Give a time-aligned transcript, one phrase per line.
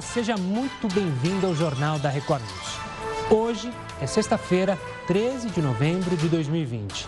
[0.00, 2.78] Seja muito bem-vindo ao Jornal da Record News.
[3.30, 7.06] Hoje é sexta-feira, 13 de novembro de 2020.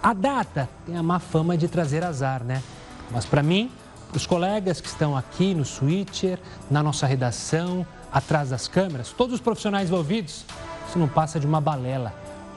[0.00, 2.62] A data tem a má fama de trazer azar, né?
[3.10, 3.70] Mas para mim,
[4.14, 6.38] os colegas que estão aqui no Switcher,
[6.70, 10.46] na nossa redação, atrás das câmeras, todos os profissionais envolvidos,
[10.88, 12.14] isso não passa de uma balela.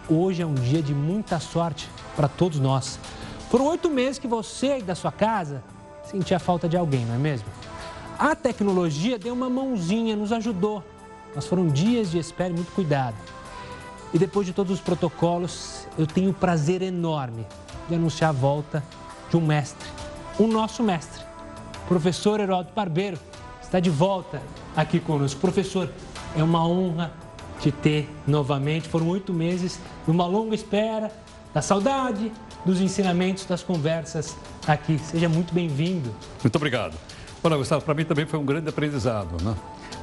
[0.07, 2.99] Hoje é um dia de muita sorte para todos nós.
[3.49, 5.63] Foram oito meses que você aí da sua casa
[6.05, 7.47] sentia falta de alguém, não é mesmo?
[8.23, 10.81] A tecnologia deu uma mãozinha, nos ajudou,
[11.35, 13.17] mas foram dias de espera e muito cuidado.
[14.13, 17.45] E depois de todos os protocolos, eu tenho o prazer enorme
[17.89, 18.81] de anunciar a volta
[19.29, 19.85] de um mestre,
[20.39, 21.21] o nosso mestre,
[21.85, 23.19] professor Heródoto Barbeiro,
[23.61, 24.41] está de volta
[24.73, 25.41] aqui conosco.
[25.41, 25.89] Professor,
[26.33, 27.11] é uma honra
[27.59, 28.87] te ter novamente.
[28.87, 31.11] Foram oito meses de uma longa espera,
[31.53, 32.31] da saudade,
[32.65, 34.33] dos ensinamentos, das conversas
[34.65, 34.97] aqui.
[34.97, 36.15] Seja muito bem-vindo.
[36.41, 36.95] Muito obrigado.
[37.43, 39.53] Olha, Gustavo, para mim também foi um grande aprendizado, né?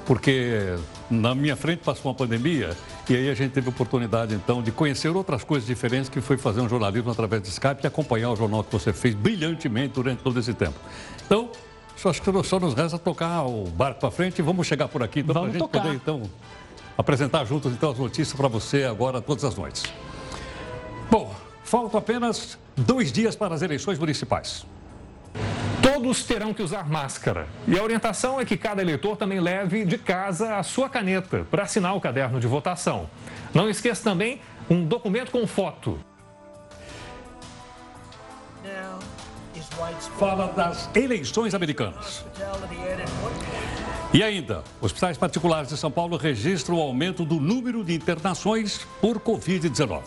[0.04, 0.76] Porque
[1.10, 2.76] na minha frente passou uma pandemia
[3.08, 6.60] e aí a gente teve oportunidade, então, de conhecer outras coisas diferentes que foi fazer
[6.60, 10.38] um jornalismo através de Skype e acompanhar o jornal que você fez brilhantemente durante todo
[10.38, 10.74] esse tempo.
[11.24, 11.50] Então,
[11.96, 15.02] só, acho que só nos resta tocar o barco para frente e vamos chegar por
[15.02, 15.80] aqui, então, para a gente tocar.
[15.80, 16.22] poder, então,
[16.96, 19.84] apresentar juntos, então, as notícias para você agora, todas as noites.
[21.10, 24.66] Bom, faltam apenas dois dias para as eleições municipais.
[25.82, 27.46] Todos terão que usar máscara.
[27.66, 31.62] E a orientação é que cada eleitor também leve de casa a sua caneta para
[31.62, 33.08] assinar o caderno de votação.
[33.54, 35.98] Não esqueça também um documento com foto.
[40.18, 42.24] Fala das eleições americanas.
[44.12, 49.18] E ainda, hospitais particulares de São Paulo registram o aumento do número de internações por
[49.20, 50.02] Covid-19.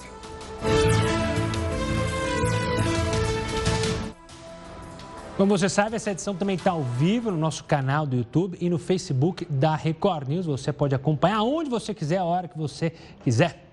[5.36, 8.70] Como você sabe, essa edição também está ao vivo no nosso canal do YouTube e
[8.70, 10.46] no Facebook da Record News.
[10.46, 13.64] Você pode acompanhar onde você quiser, a hora que você quiser.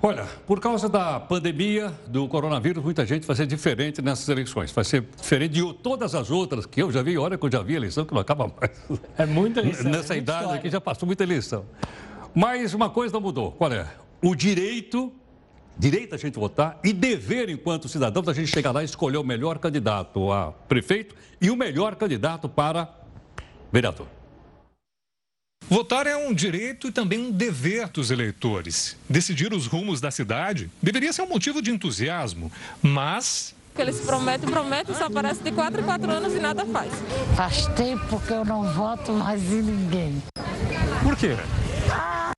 [0.00, 4.70] Olha, por causa da pandemia do coronavírus, muita gente vai ser diferente nessas eleições.
[4.70, 7.18] Vai ser diferente de todas as outras que eu já vi.
[7.18, 9.00] Olha que eu já vi eleição que não acaba mais.
[9.18, 9.90] É muita eleição.
[9.90, 10.60] Nessa é idade história.
[10.60, 11.64] aqui já passou muita eleição.
[12.32, 13.50] Mas uma coisa não mudou.
[13.50, 13.86] Qual é?
[14.22, 15.12] O direito
[15.80, 19.24] direito a gente votar e dever, enquanto cidadãos, a gente chegar lá e escolher o
[19.24, 22.86] melhor candidato a prefeito e o melhor candidato para
[23.72, 24.06] vereador.
[25.68, 28.96] Votar é um direito e também um dever dos eleitores.
[29.08, 32.52] Decidir os rumos da cidade deveria ser um motivo de entusiasmo,
[32.82, 36.92] mas eles prometem, prometem, só aparece de quatro em quatro anos e nada faz.
[37.34, 40.22] Faz tempo que eu não voto mais em ninguém.
[41.02, 41.36] Por quê?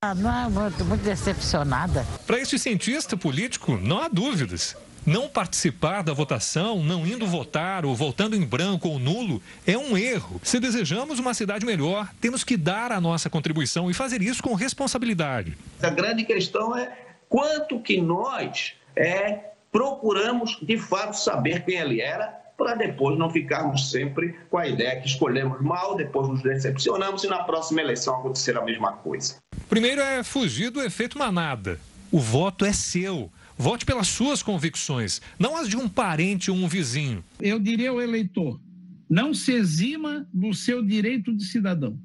[0.05, 2.05] Ah, não é muito, muito decepcionada.
[2.27, 4.75] Para este cientista político, não há dúvidas.
[5.05, 9.97] Não participar da votação, não indo votar ou votando em branco ou nulo é um
[9.97, 10.41] erro.
[10.43, 14.53] Se desejamos uma cidade melhor, temos que dar a nossa contribuição e fazer isso com
[14.55, 15.57] responsabilidade.
[15.81, 16.91] A grande questão é
[17.29, 23.89] quanto que nós é, procuramos de fato saber quem ele era para depois não ficarmos
[23.89, 28.57] sempre com a ideia que escolhemos mal, depois nos decepcionamos e na próxima eleição acontecer
[28.57, 29.35] a mesma coisa.
[29.73, 31.79] Primeiro é fugir do efeito manada.
[32.11, 33.31] O voto é seu.
[33.57, 37.23] Vote pelas suas convicções, não as de um parente ou um vizinho.
[37.41, 38.61] Eu diria ao eleitor:
[39.09, 41.99] não se exima do seu direito de cidadão.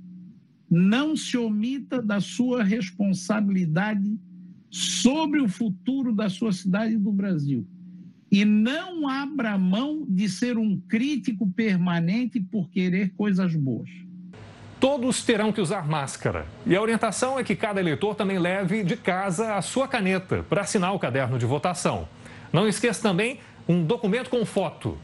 [0.70, 4.18] Não se omita da sua responsabilidade
[4.70, 7.68] sobre o futuro da sua cidade e do Brasil
[8.30, 13.90] e não abra mão de ser um crítico permanente por querer coisas boas.
[14.80, 16.46] Todos terão que usar máscara.
[16.64, 20.60] E a orientação é que cada eleitor também leve de casa a sua caneta para
[20.60, 22.08] assinar o caderno de votação.
[22.52, 24.96] Não esqueça também um documento com foto.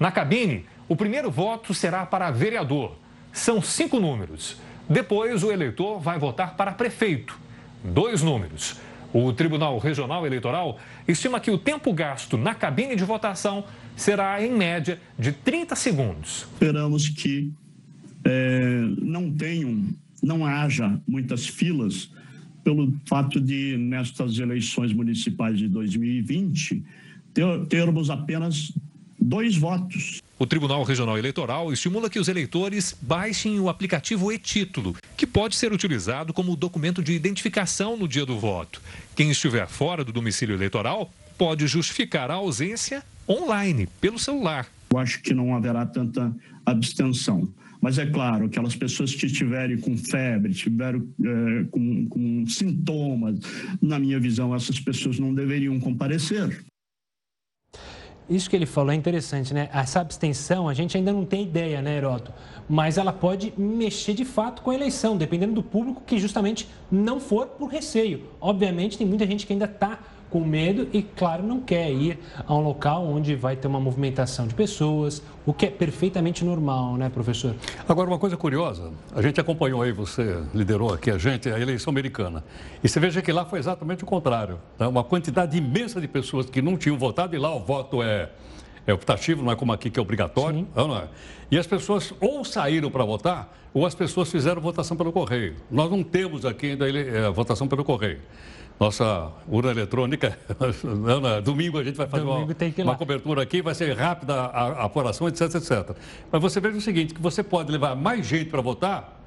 [0.00, 2.96] Na cabine, o primeiro voto será para vereador.
[3.32, 4.56] São cinco números.
[4.88, 7.38] Depois, o eleitor vai votar para prefeito.
[7.84, 8.80] Dois números.
[9.12, 13.64] O Tribunal Regional Eleitoral estima que o tempo gasto na cabine de votação
[13.96, 16.46] será, em média, de 30 segundos.
[16.54, 17.52] Esperamos que
[18.24, 19.84] é, não tenham,
[20.22, 22.10] não haja muitas filas
[22.62, 26.82] pelo fato de, nestas eleições municipais de 2020,
[27.32, 28.72] ter, termos apenas
[29.18, 30.20] dois votos.
[30.38, 35.72] O Tribunal Regional Eleitoral estimula que os eleitores baixem o aplicativo e-Título, que pode ser
[35.72, 38.80] utilizado como documento de identificação no dia do voto.
[39.14, 44.66] Quem estiver fora do domicílio eleitoral pode justificar a ausência online, pelo celular.
[44.90, 46.34] Eu acho que não haverá tanta
[46.64, 47.48] abstenção.
[47.80, 53.38] Mas é claro, aquelas pessoas que estiverem com febre, tiveram é, com, com sintomas,
[53.80, 56.62] na minha visão, essas pessoas não deveriam comparecer.
[58.28, 59.70] isso que ele falou é interessante, né?
[59.72, 62.32] Essa abstenção, a gente ainda não tem ideia, né, Heroto?
[62.68, 67.18] Mas ela pode mexer de fato com a eleição, dependendo do público que justamente não
[67.18, 68.24] for por receio.
[68.40, 69.98] Obviamente, tem muita gente que ainda está
[70.30, 74.46] com medo e, claro, não quer ir a um local onde vai ter uma movimentação
[74.46, 77.54] de pessoas, o que é perfeitamente normal, né, professor?
[77.88, 81.90] Agora, uma coisa curiosa, a gente acompanhou aí, você liderou aqui a gente, a eleição
[81.90, 82.44] americana.
[82.82, 84.58] E você veja que lá foi exatamente o contrário.
[84.78, 84.88] Tá?
[84.88, 88.30] Uma quantidade imensa de pessoas que não tinham votado, e lá o voto é,
[88.86, 90.66] é optativo, não é como aqui que é obrigatório.
[90.74, 91.08] Não é?
[91.50, 95.56] E as pessoas ou saíram para votar, ou as pessoas fizeram votação pelo correio.
[95.70, 98.20] Nós não temos aqui ainda a é, votação pelo correio
[98.80, 100.38] nossa urna eletrônica.
[101.44, 102.46] domingo a gente vai fazer uma,
[102.84, 105.94] uma, cobertura aqui, vai ser rápida a, a apuração, etc, etc.
[106.32, 109.19] Mas você veja o seguinte, que você pode levar mais gente para votar,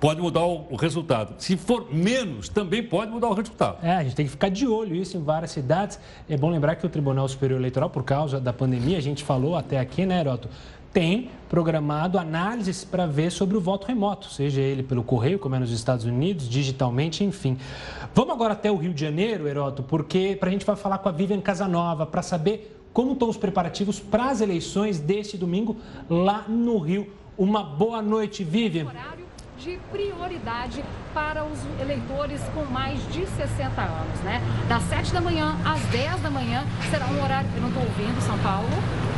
[0.00, 1.34] pode mudar o, o, resultado.
[1.38, 3.78] Se for menos, também pode mudar o resultado.
[3.84, 5.98] É, a gente tem que ficar de olho isso em várias cidades.
[6.28, 9.56] É bom lembrar que o Tribunal Superior Eleitoral, por causa da pandemia, a gente falou
[9.56, 10.48] até aqui, né, Heroto,
[10.92, 15.58] tem programado análises para ver sobre o voto remoto, seja ele pelo correio, como é
[15.58, 17.58] nos Estados Unidos, digitalmente, enfim.
[18.14, 21.08] Vamos agora até o Rio de Janeiro, Heroto, porque para a gente vai falar com
[21.08, 25.76] a Vivian Casanova para saber como estão os preparativos para as eleições deste domingo
[26.08, 27.12] lá no Rio.
[27.36, 28.86] Uma boa noite, Vivian
[29.66, 34.40] de prioridade para os eleitores com mais de 60 anos, né?
[34.68, 38.20] Das 7 da manhã às 10 da manhã será um horário eu não estou ouvindo,
[38.22, 38.68] São Paulo.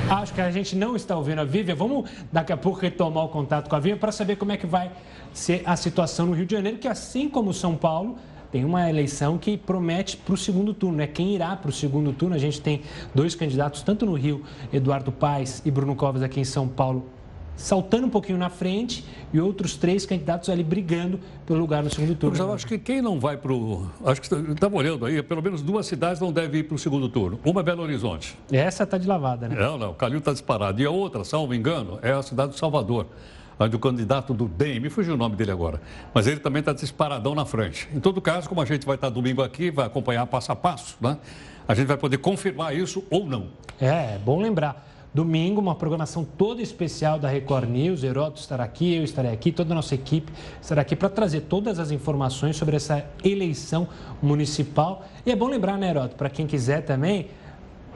[0.09, 1.75] Acho que a gente não está ouvindo a Vivian.
[1.75, 4.67] Vamos daqui a pouco retomar o contato com a Vivian para saber como é que
[4.67, 4.91] vai
[5.35, 8.17] ser a situação no Rio de Janeiro, que assim como São Paulo,
[8.51, 11.07] tem uma eleição que promete para o segundo turno, né?
[11.07, 12.35] Quem irá para o segundo turno?
[12.35, 12.81] A gente tem
[13.15, 14.43] dois candidatos, tanto no Rio,
[14.73, 17.05] Eduardo Paes e Bruno Covas aqui em São Paulo,
[17.59, 22.15] saltando um pouquinho na frente e outros três candidatos ali brigando pelo lugar no segundo
[22.15, 22.39] turno.
[22.39, 23.87] Eu acho que quem não vai para o.
[24.07, 27.09] Acho que estava olhando aí, pelo menos duas cidades não devem ir para o segundo
[27.09, 27.39] turno.
[27.45, 28.39] Uma é Belo Horizonte.
[28.51, 29.57] Essa está de lavada, né?
[29.57, 30.81] Não, não, o Calil está disparado.
[30.81, 33.07] E a outra, salvo engano, é a cidade de Salvador.
[33.61, 35.81] Onde o candidato do DEM, me fugiu o nome dele agora,
[36.15, 37.89] mas ele também está disparadão na frente.
[37.93, 40.97] Em todo caso, como a gente vai estar domingo aqui, vai acompanhar passo a passo,
[41.01, 41.19] né?
[41.67, 43.49] A gente vai poder confirmar isso ou não.
[43.81, 44.88] É, é bom lembrar.
[45.19, 48.05] Domingo, uma programação toda especial da Record News.
[48.05, 50.33] Heroto estará aqui, eu estarei aqui, toda a nossa equipe
[50.63, 53.89] estará aqui para trazer todas as informações sobre essa eleição
[54.23, 55.05] municipal.
[55.27, 57.31] E é bom lembrar, né, Heroto, para quem quiser também,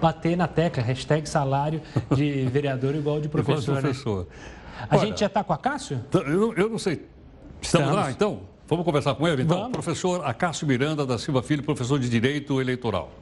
[0.01, 1.81] bater na tecla, hashtag salário
[2.13, 3.81] de vereador igual de professor.
[3.81, 4.27] Professor.
[4.27, 4.87] Né?
[4.91, 6.05] A Olha, gente já está com a Cássio?
[6.13, 7.07] Eu, eu não sei.
[7.61, 8.41] Estamos, Estamos, lá, então?
[8.67, 9.59] Vamos conversar com ele, então?
[9.59, 9.73] Vamos.
[9.75, 13.22] Professor Acácio Miranda da Silva Filho, professor de Direito Eleitoral.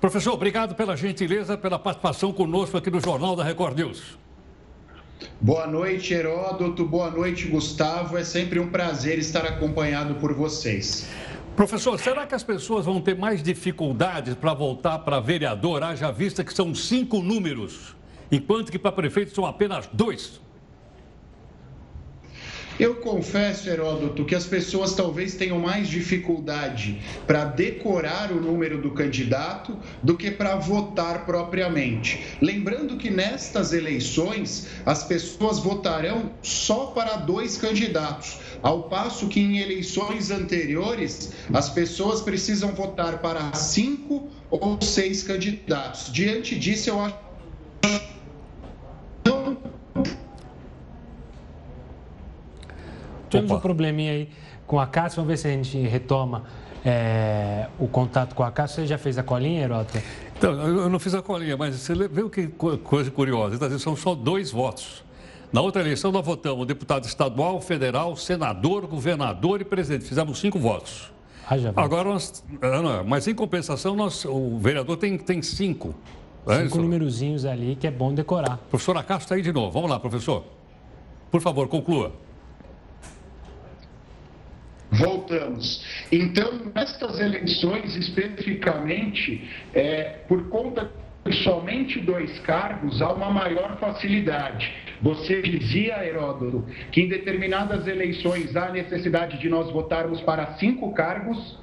[0.00, 4.18] Professor, obrigado pela gentileza, pela participação conosco aqui no Jornal da Record News.
[5.38, 6.86] Boa noite, Heródoto.
[6.86, 8.16] Boa noite, Gustavo.
[8.16, 11.06] É sempre um prazer estar acompanhado por vocês.
[11.54, 16.42] Professor, será que as pessoas vão ter mais dificuldades para voltar para vereador, haja vista
[16.42, 17.94] que são cinco números,
[18.32, 20.40] enquanto que para prefeito são apenas dois?
[22.80, 28.92] Eu confesso, Heródoto, que as pessoas talvez tenham mais dificuldade para decorar o número do
[28.92, 32.38] candidato do que para votar propriamente.
[32.40, 39.58] Lembrando que nestas eleições as pessoas votarão só para dois candidatos, ao passo que em
[39.58, 46.10] eleições anteriores as pessoas precisam votar para cinco ou seis candidatos.
[46.10, 47.30] Diante disso, eu acho
[53.30, 54.28] Tivemos um probleminha aí
[54.66, 56.44] com a Cássio, vamos ver se a gente retoma
[56.84, 58.82] é, o contato com a Cássio.
[58.82, 60.02] Você já fez a colinha, Herota?
[60.36, 63.56] Então, eu não fiz a colinha, mas você viu que coisa curiosa.
[63.56, 65.04] Então, são só dois votos.
[65.52, 70.04] Na outra eleição, nós votamos deputado estadual, federal, senador, governador e presidente.
[70.04, 71.12] Fizemos cinco votos.
[71.48, 75.94] Ah, Agora, nós, ah, mas em compensação, nós, o vereador tem, tem cinco.
[76.46, 78.58] É cinco numerozinhos ali que é bom decorar.
[78.70, 79.72] Professor Acácio está aí de novo.
[79.72, 80.44] Vamos lá, professor.
[81.30, 82.12] Por favor, conclua.
[84.92, 85.84] Voltamos.
[86.10, 90.90] Então, nestas eleições, especificamente, é, por conta
[91.24, 94.72] de somente dois cargos, há uma maior facilidade.
[95.02, 101.58] Você dizia, Heródoto, que em determinadas eleições há necessidade de nós votarmos para cinco cargos,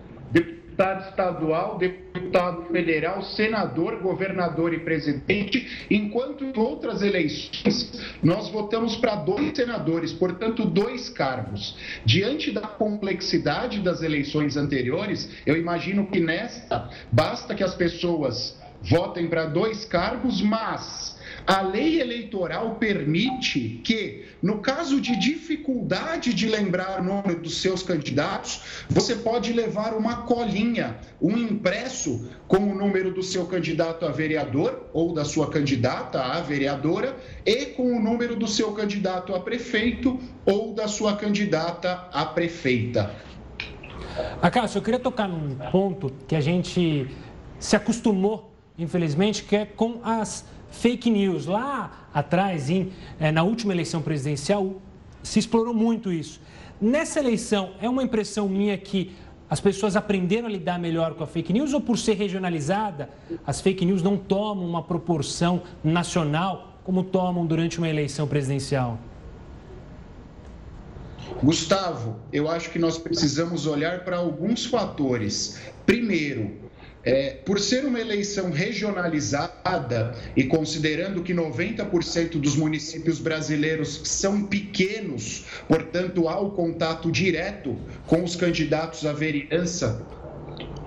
[0.78, 9.16] deputado estadual, deputado federal, senador, governador e presidente, enquanto em outras eleições nós votamos para
[9.16, 11.76] dois senadores, portanto, dois cargos.
[12.06, 19.28] Diante da complexidade das eleições anteriores, eu imagino que nesta basta que as pessoas votem
[19.28, 21.17] para dois cargos, mas
[21.48, 27.82] A lei eleitoral permite que, no caso de dificuldade de lembrar o nome dos seus
[27.82, 34.12] candidatos, você pode levar uma colinha, um impresso com o número do seu candidato a
[34.12, 39.40] vereador ou da sua candidata a vereadora e com o número do seu candidato a
[39.40, 43.16] prefeito ou da sua candidata a prefeita.
[44.42, 47.08] Acácio, eu queria tocar num ponto que a gente
[47.58, 50.46] se acostumou, infelizmente, que é com as
[50.78, 51.46] fake news.
[51.46, 54.82] Lá atrás, em, é, na última eleição presidencial,
[55.24, 56.40] se explorou muito isso.
[56.80, 59.16] Nessa eleição, é uma impressão minha que
[59.50, 63.10] as pessoas aprenderam a lidar melhor com a fake news ou por ser regionalizada,
[63.46, 68.98] as fake news não tomam uma proporção nacional como tomam durante uma eleição presidencial?
[71.44, 75.62] Gustavo, eu acho que nós precisamos olhar para alguns fatores.
[75.86, 76.67] Primeiro,
[77.08, 85.46] é, por ser uma eleição regionalizada e considerando que 90% dos municípios brasileiros são pequenos,
[85.70, 90.06] portanto, há o contato direto com os candidatos à vereança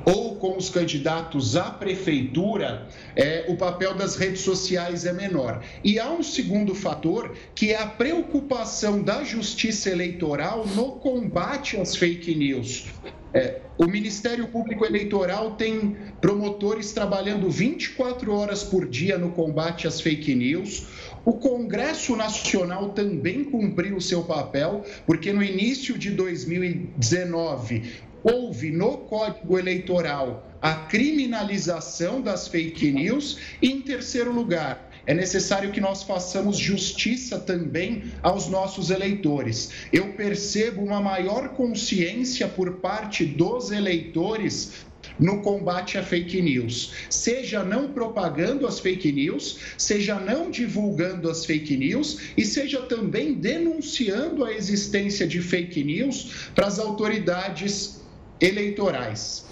[0.04, 2.86] ou com os candidatos à prefeitura,
[3.16, 5.62] é, o papel das redes sociais é menor.
[5.82, 11.96] E há um segundo fator, que é a preocupação da justiça eleitoral no combate às
[11.96, 12.86] fake news.
[13.32, 20.00] É, o Ministério Público Eleitoral tem promotores trabalhando 24 horas por dia no combate às
[20.00, 20.86] fake news.
[21.24, 27.82] O Congresso Nacional também cumpriu o seu papel, porque no início de 2019
[28.22, 35.72] houve no Código Eleitoral a criminalização das fake news e, em terceiro lugar, é necessário
[35.72, 39.70] que nós façamos justiça também aos nossos eleitores.
[39.92, 44.86] Eu percebo uma maior consciência por parte dos eleitores
[45.18, 51.44] no combate a fake news, seja não propagando as fake news, seja não divulgando as
[51.44, 58.00] fake news e seja também denunciando a existência de fake news para as autoridades
[58.40, 59.44] eleitorais.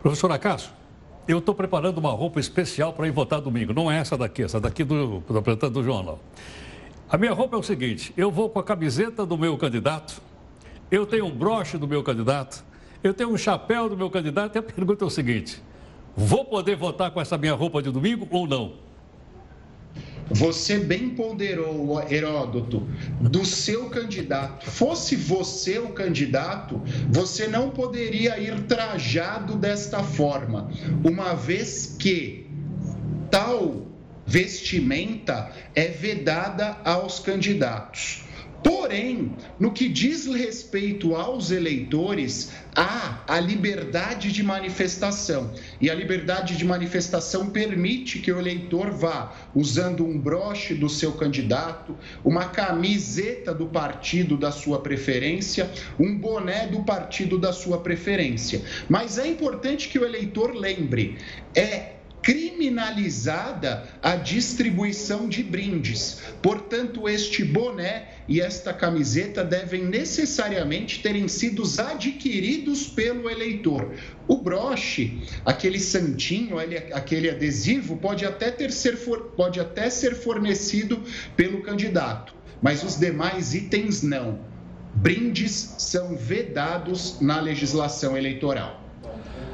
[0.00, 0.70] Professor Acácio,
[1.26, 3.72] eu estou preparando uma roupa especial para ir votar domingo.
[3.72, 6.18] Não é essa daqui, essa daqui do, do apresentador do jornal.
[7.08, 10.20] A minha roupa é o seguinte: eu vou com a camiseta do meu candidato,
[10.90, 12.64] eu tenho um broche do meu candidato,
[13.02, 14.56] eu tenho um chapéu do meu candidato.
[14.56, 15.62] E a pergunta é o seguinte:
[16.16, 18.74] vou poder votar com essa minha roupa de domingo ou não?
[20.30, 22.86] Você bem ponderou, Heródoto,
[23.20, 24.70] do seu candidato.
[24.70, 30.70] Fosse você o candidato, você não poderia ir trajado desta forma,
[31.04, 32.46] uma vez que
[33.30, 33.86] tal
[34.26, 38.22] vestimenta é vedada aos candidatos.
[38.62, 45.52] Porém, no que diz respeito aos eleitores, há a liberdade de manifestação.
[45.80, 51.12] E a liberdade de manifestação permite que o eleitor vá usando um broche do seu
[51.12, 58.62] candidato, uma camiseta do partido da sua preferência, um boné do partido da sua preferência.
[58.88, 61.18] Mas é importante que o eleitor lembre:
[61.54, 66.20] é criminalizada a distribuição de brindes.
[66.40, 73.92] Portanto, este boné e esta camiseta devem necessariamente terem sido adquiridos pelo eleitor.
[74.28, 76.56] O broche, aquele santinho,
[76.92, 78.96] aquele adesivo, pode até, ter ser,
[79.36, 81.02] pode até ser fornecido
[81.36, 84.38] pelo candidato, mas os demais itens não.
[84.94, 88.81] Brindes são vedados na legislação eleitoral.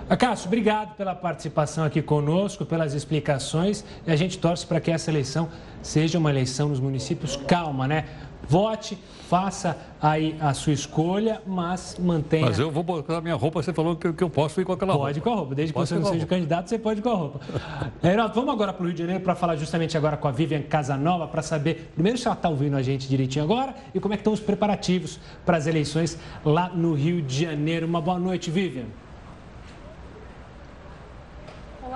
[0.09, 3.85] Acácio, obrigado pela participação aqui conosco, pelas explicações.
[4.07, 5.49] E a gente torce para que essa eleição
[5.83, 8.07] seja uma eleição nos municípios calma, né?
[8.49, 8.97] Vote,
[9.29, 12.47] faça aí a sua escolha, mas mantenha.
[12.47, 14.95] Mas eu vou botar minha roupa, você falou que, que eu posso ir com aquela
[14.95, 15.13] pode roupa.
[15.13, 17.41] Pode com a roupa, desde que você não seja candidato, você pode com a roupa.
[18.03, 20.63] Heraldo, vamos agora para o Rio de Janeiro para falar justamente agora com a Vivian
[20.63, 24.17] Casanova, para saber, primeiro, se ela está ouvindo a gente direitinho agora e como é
[24.17, 27.87] que estão os preparativos para as eleições lá no Rio de Janeiro.
[27.87, 28.87] Uma boa noite, Vivian.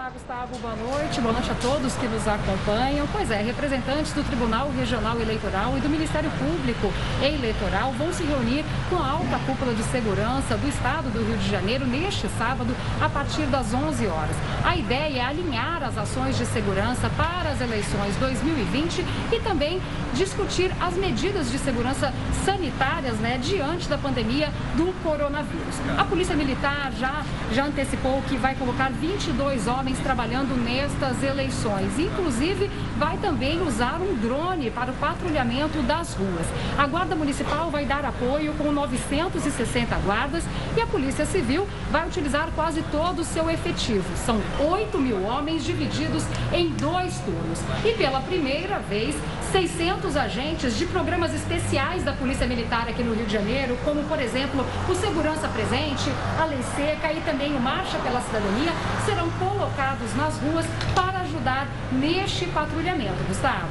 [0.02, 1.20] Olá, Gustavo, boa noite.
[1.20, 3.06] Boa noite a todos que nos acompanham.
[3.12, 6.92] Pois é, representantes do Tribunal Regional Eleitoral e do Ministério Público
[7.22, 11.48] Eleitoral vão se reunir com a alta cúpula de segurança do Estado do Rio de
[11.48, 14.34] Janeiro neste sábado, a partir das 11 horas.
[14.64, 19.80] A ideia é alinhar as ações de segurança para as eleições 2020 e também
[20.14, 22.12] discutir as medidas de segurança
[22.44, 25.76] sanitárias né, diante da pandemia do coronavírus.
[25.96, 31.98] A Polícia Militar já, já antecipou que vai colocar 22 homens trabalhando nestas eleições.
[31.98, 36.46] Inclusive, vai também usar um drone para o patrulhamento das ruas.
[36.78, 40.44] A Guarda Municipal vai dar apoio com 960 guardas
[40.76, 44.04] e a Polícia Civil vai utilizar quase todo o seu efetivo.
[44.16, 47.60] São 8 mil homens divididos em dois turnos.
[47.84, 49.14] E pela primeira vez,
[49.50, 54.20] 600 agentes de programas especiais da Polícia Militar aqui no Rio de Janeiro, como, por
[54.20, 58.72] exemplo, o Segurança Presente, a Lei Seca e também o Marcha pela Cidadania,
[59.04, 59.81] serão colocados
[60.16, 63.22] nas ruas para ajudar neste patrulhamento.
[63.26, 63.66] Gustavo.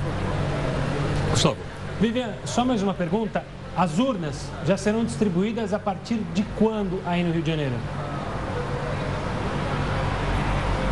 [1.29, 1.57] Gustavo.
[1.99, 3.43] Vivian, só mais uma pergunta.
[3.77, 7.75] As urnas já serão distribuídas a partir de quando aí no Rio de Janeiro?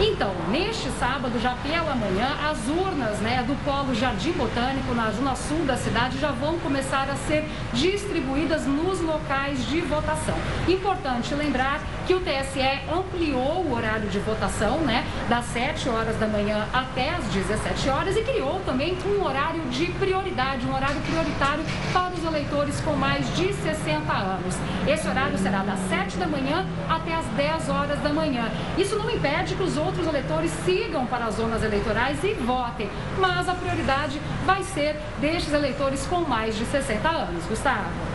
[0.02, 5.36] Então, neste sábado, já pela manhã, as urnas né, do Polo Jardim Botânico, na zona
[5.36, 10.36] sul da cidade, já vão começar a ser distribuídas nos locais de votação.
[10.70, 12.60] Importante lembrar que o TSE
[12.92, 18.18] ampliou o horário de votação, né, das 7 horas da manhã até as 17 horas
[18.18, 21.64] e criou também um horário de prioridade, um horário prioritário
[21.94, 24.56] para os eleitores com mais de 60 anos.
[24.88, 28.50] Esse horário será das 7 da manhã até as 10 horas da manhã.
[28.76, 32.90] Isso não impede que os outros eleitores sigam para as zonas eleitorais e votem,
[33.20, 37.46] mas a prioridade vai ser destes eleitores com mais de 60 anos.
[37.46, 38.09] Gustavo.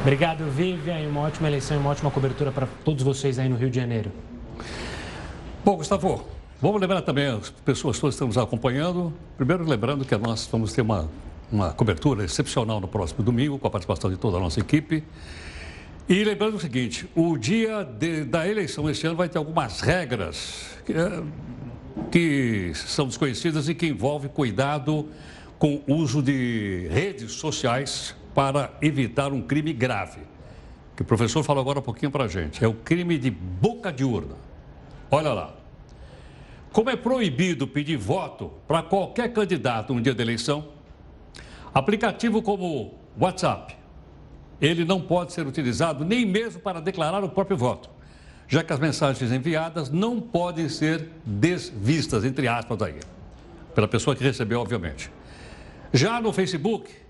[0.00, 3.56] Obrigado, Vivian, e uma ótima eleição e uma ótima cobertura para todos vocês aí no
[3.56, 4.12] Rio de Janeiro.
[5.64, 6.24] Bom, Gustavo,
[6.62, 9.12] vamos lembrar também as pessoas que estão nos acompanhando.
[9.36, 11.10] Primeiro, lembrando que nós vamos ter uma,
[11.50, 15.02] uma cobertura excepcional no próximo domingo, com a participação de toda a nossa equipe.
[16.08, 20.78] E lembrando o seguinte, o dia de, da eleição este ano vai ter algumas regras
[20.86, 21.22] que, é,
[22.10, 25.08] que são desconhecidas e que envolvem cuidado
[25.58, 30.20] com o uso de redes sociais para evitar um crime grave.
[30.94, 32.64] Que o professor falou agora um pouquinho para a gente.
[32.64, 34.36] É o crime de boca de urna.
[35.10, 35.54] Olha lá.
[36.70, 40.68] Como é proibido pedir voto para qualquer candidato no dia da eleição,
[41.74, 43.74] aplicativo como WhatsApp,
[44.60, 47.90] ele não pode ser utilizado nem mesmo para declarar o próprio voto,
[48.46, 53.00] já que as mensagens enviadas não podem ser desvistas, entre aspas, aí,
[53.74, 55.10] pela pessoa que recebeu, obviamente.
[55.92, 57.07] Já no Facebook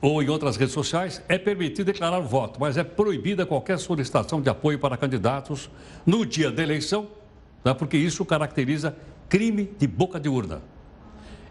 [0.00, 4.40] ou em outras redes sociais, é permitido declarar o voto, mas é proibida qualquer solicitação
[4.40, 5.70] de apoio para candidatos
[6.04, 7.08] no dia da eleição,
[7.64, 8.96] né, porque isso caracteriza
[9.28, 10.62] crime de boca de urna.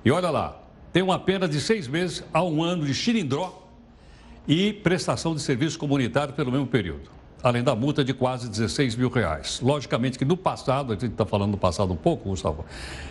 [0.03, 0.61] E olha lá,
[0.93, 3.67] tem uma pena de seis meses a um ano de xilindró
[4.47, 7.09] e prestação de serviço comunitário pelo mesmo período,
[7.45, 9.59] além da multa de quase 16 mil reais.
[9.61, 12.65] Logicamente que no passado, a gente está falando do passado um pouco, Gustavo,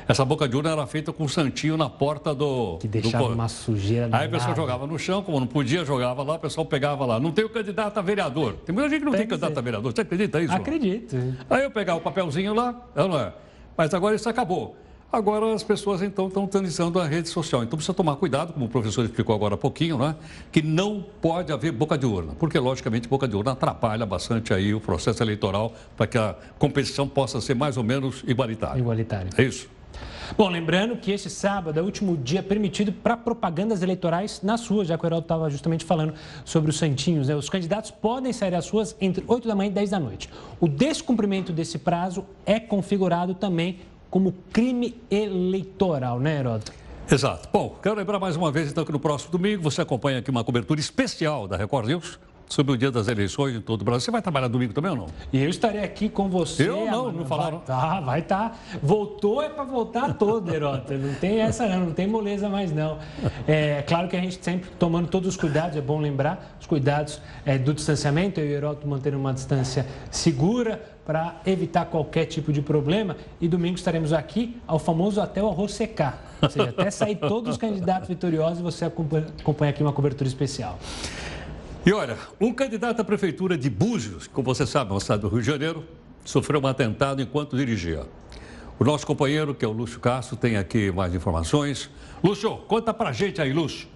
[0.09, 2.79] essa boca de urna era feita com um santinho na porta do...
[2.79, 3.35] Que deixava do...
[3.35, 6.67] uma sujeira Aí a pessoa jogava no chão, como não podia, jogava lá, o pessoal
[6.67, 7.21] pegava lá.
[7.21, 8.55] Não tem o candidato a vereador.
[8.67, 9.93] Tem muita gente que não tem, tem candidato a vereador.
[9.95, 10.53] Você acredita nisso?
[10.53, 11.17] Acredito.
[11.49, 13.33] Aí eu pegava o papelzinho lá, não é?
[13.77, 14.77] Mas agora isso acabou.
[15.15, 17.63] Agora as pessoas então estão utilizando a rede social.
[17.63, 20.17] Então precisa tomar cuidado, como o professor explicou agora há pouquinho, né?
[20.51, 24.75] que não pode haver boca de urna, porque logicamente boca de urna atrapalha bastante aí
[24.75, 28.81] o processo eleitoral para que a competição possa ser mais ou menos igualitária.
[28.81, 29.31] Igualitária.
[29.37, 29.69] É isso.
[30.37, 34.89] Bom, lembrando que este sábado é o último dia permitido para propagandas eleitorais nas ruas,
[34.89, 37.29] já que o Heraldo estava justamente falando sobre os santinhos.
[37.29, 37.37] Né?
[37.37, 40.29] Os candidatos podem sair às ruas entre 8 da manhã e 10 da noite.
[40.59, 43.79] O descumprimento desse prazo é configurado também
[44.15, 46.73] como crime eleitoral, né, Heródoto?
[47.11, 47.49] Exato.
[47.53, 50.45] Bom, quero lembrar mais uma vez, então, que no próximo domingo você acompanha aqui uma
[50.45, 52.21] cobertura especial da Record News
[52.55, 54.01] sobre o dia das eleições em todo o Brasil.
[54.01, 55.07] Você vai trabalhar domingo também ou não?
[55.33, 56.69] E eu estarei aqui com você.
[56.69, 57.59] Eu não, não falaram.
[57.59, 58.51] Vai, tá, vai estar.
[58.51, 58.57] Tá.
[58.83, 60.97] Voltou é para voltar todo, Herota.
[60.97, 62.99] Não tem essa não, não tem moleza mais não.
[63.47, 67.21] É claro que a gente sempre tomando todos os cuidados, é bom lembrar, os cuidados
[67.45, 72.63] é, do distanciamento, eu e o manter uma distância segura para evitar qualquer tipo de
[72.63, 73.17] problema.
[73.41, 76.37] E domingo estaremos aqui ao famoso até o arroz secar.
[76.41, 80.79] Ou seja, até sair todos os candidatos vitoriosos, você acompanha, acompanha aqui uma cobertura especial.
[81.87, 85.43] E olha, um candidato à prefeitura de Búzios, como você sabe, no estado do Rio
[85.43, 85.85] de Janeiro,
[86.25, 88.07] sofreu um atentado enquanto dirigia.
[88.79, 91.91] O nosso companheiro, que é o Lúcio Castro, tem aqui mais informações.
[92.23, 93.87] Lúcio, conta pra gente aí, Lúcio.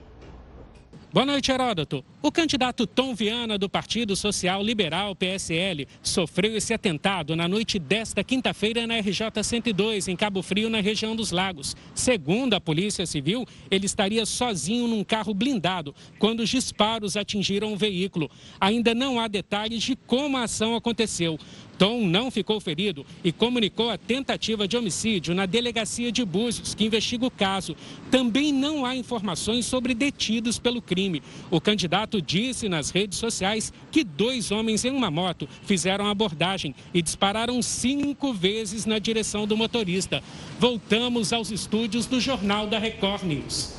[1.10, 2.04] Boa noite, Heródoto.
[2.20, 8.22] O candidato Tom Viana, do Partido Social Liberal, PSL, sofreu esse atentado na noite desta
[8.22, 11.74] quinta-feira na RJ 102, em Cabo Frio, na região dos Lagos.
[11.94, 17.76] Segundo a Polícia Civil, ele estaria sozinho num carro blindado quando os disparos atingiram o
[17.76, 18.30] veículo.
[18.60, 21.38] Ainda não há detalhes de como a ação aconteceu.
[21.78, 26.84] Tom não ficou ferido e comunicou a tentativa de homicídio na delegacia de Búzios, que
[26.84, 27.76] investiga o caso.
[28.10, 31.22] Também não há informações sobre detidos pelo crime.
[31.50, 36.74] O candidato disse nas redes sociais que dois homens em uma moto fizeram a abordagem
[36.92, 40.22] e dispararam cinco vezes na direção do motorista.
[40.58, 43.74] Voltamos aos estúdios do Jornal da Record News.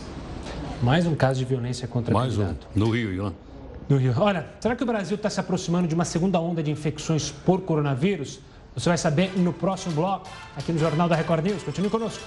[0.81, 2.67] Mais um caso de violência contra Mais candidato.
[2.73, 3.33] um, no Rio, Ilan.
[3.89, 4.13] No Rio.
[4.17, 7.61] Olha, será que o Brasil está se aproximando de uma segunda onda de infecções por
[7.61, 8.39] coronavírus?
[8.75, 11.63] Você vai saber no próximo bloco, aqui no Jornal da Record News.
[11.63, 12.23] Continue conosco.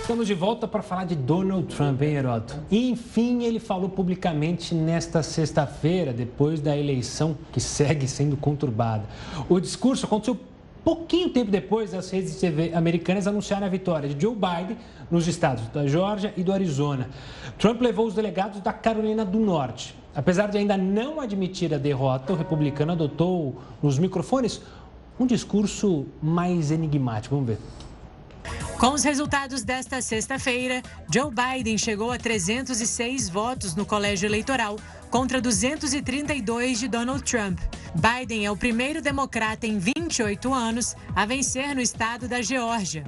[0.00, 2.56] Estamos de volta para falar de Donald Trump, hein, Heroto?
[2.70, 9.04] Enfim, ele falou publicamente nesta sexta-feira, depois da eleição que segue sendo conturbada.
[9.46, 10.34] O discurso aconteceu
[10.84, 14.76] pouquinho tempo depois das redes de TV americanas anunciarem a vitória de Joe Biden
[15.10, 17.08] nos estados da Geórgia e do Arizona.
[17.58, 19.94] Trump levou os delegados da Carolina do Norte.
[20.14, 24.60] Apesar de ainda não admitir a derrota, o republicano adotou nos microfones
[25.18, 27.34] um discurso mais enigmático.
[27.34, 27.58] Vamos ver.
[28.78, 34.76] Com os resultados desta sexta-feira, Joe Biden chegou a 306 votos no colégio eleitoral
[35.08, 37.58] contra 232 de Donald Trump.
[37.94, 43.04] Biden é o primeiro democrata em 28 anos a vencer no estado da Geórgia.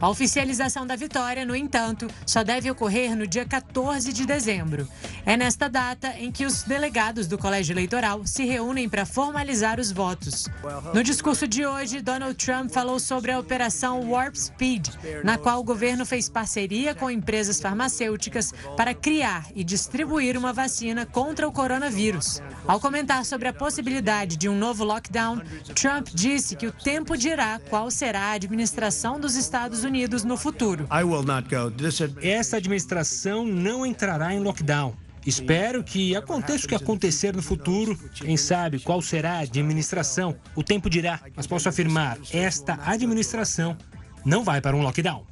[0.00, 4.88] A oficialização da vitória, no entanto, só deve ocorrer no dia 14 de dezembro.
[5.24, 9.90] É nesta data em que os delegados do colégio eleitoral se reúnem para formalizar os
[9.90, 10.48] votos.
[10.92, 14.88] No discurso de hoje, Donald Trump falou sobre a operação Warp Speed,
[15.22, 21.06] na qual o governo fez parceria com empresas farmacêuticas para criar e distribuir uma vacina
[21.06, 22.40] contra o coronavírus.
[22.66, 25.40] Ao comentar sobre a possibilidade de um novo lockdown,
[25.74, 30.86] Trump disse que o tempo dirá qual será a administração dos Estados Unidos no futuro.
[32.22, 34.94] Essa administração não entrará em lockdown.
[35.26, 37.98] Espero que aconteça o que acontecer no futuro.
[38.14, 40.36] Quem sabe qual será a administração?
[40.54, 41.20] O tempo dirá.
[41.34, 43.76] Mas posso afirmar: esta administração
[44.24, 45.24] não vai para um lockdown.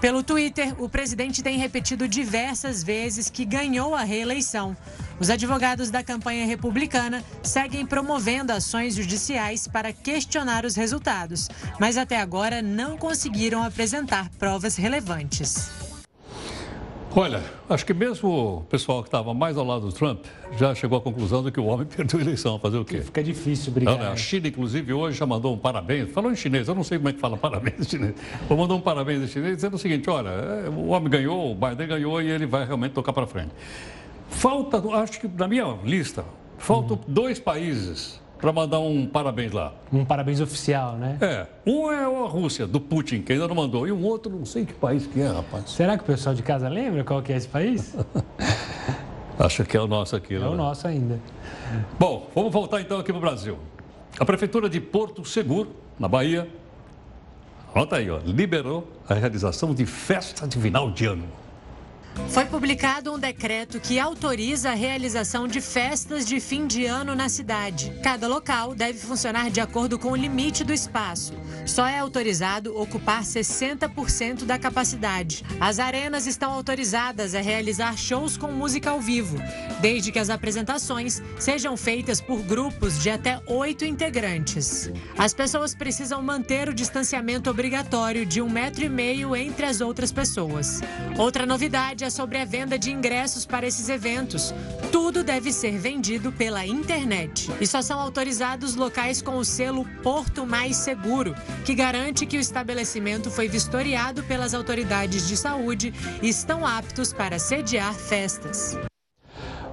[0.00, 4.76] Pelo Twitter, o presidente tem repetido diversas vezes que ganhou a reeleição.
[5.20, 11.48] Os advogados da campanha republicana seguem promovendo ações judiciais para questionar os resultados,
[11.78, 15.79] mas até agora não conseguiram apresentar provas relevantes.
[17.14, 20.24] Olha, acho que mesmo o pessoal que estava mais ao lado do Trump
[20.56, 22.56] já chegou à conclusão de que o homem perdeu a eleição.
[22.60, 23.00] Fazer o quê?
[23.00, 23.96] Fica difícil brigar.
[23.96, 24.12] Não, né?
[24.12, 26.12] A China, inclusive, hoje já mandou um parabéns.
[26.12, 28.14] Falou em chinês, eu não sei como é que fala parabéns em chinês.
[28.48, 31.54] Mas mandou um parabéns em chinês dizendo o seguinte: olha, é, o homem ganhou, o
[31.54, 33.50] Biden ganhou e ele vai realmente tocar para frente.
[34.28, 36.24] Falta, acho que na minha lista,
[36.58, 37.02] faltam uhum.
[37.12, 39.72] dois países para mandar um parabéns lá.
[39.92, 41.18] Um parabéns oficial, né?
[41.20, 41.46] É.
[41.66, 43.86] Um é a Rússia, do Putin, que ainda não mandou.
[43.86, 45.70] E um outro, não sei que país que é, rapaz.
[45.70, 47.94] Será que o pessoal de casa lembra qual que é esse país?
[49.38, 50.44] Acho que é o nosso aqui, né?
[50.44, 51.18] É o nosso ainda.
[51.98, 53.58] Bom, vamos voltar então aqui para o Brasil.
[54.18, 56.46] A Prefeitura de Porto Seguro, na Bahia,
[57.74, 61.24] Anota aí, ó, liberou a realização de festa de final de ano.
[62.28, 67.28] Foi publicado um decreto que autoriza a realização de festas de fim de ano na
[67.28, 67.92] cidade.
[68.02, 71.32] Cada local deve funcionar de acordo com o limite do espaço.
[71.66, 75.44] Só é autorizado ocupar 60% da capacidade.
[75.60, 79.36] As arenas estão autorizadas a realizar shows com música ao vivo,
[79.80, 84.90] desde que as apresentações sejam feitas por grupos de até oito integrantes.
[85.16, 90.12] As pessoas precisam manter o distanciamento obrigatório de um metro e meio entre as outras
[90.12, 90.80] pessoas.
[91.18, 94.52] Outra novidade é sobre a venda de ingressos para esses eventos.
[94.90, 97.50] Tudo deve ser vendido pela internet.
[97.60, 102.40] E só são autorizados locais com o selo Porto Mais Seguro, que garante que o
[102.40, 108.78] estabelecimento foi vistoriado pelas autoridades de saúde e estão aptos para sediar festas.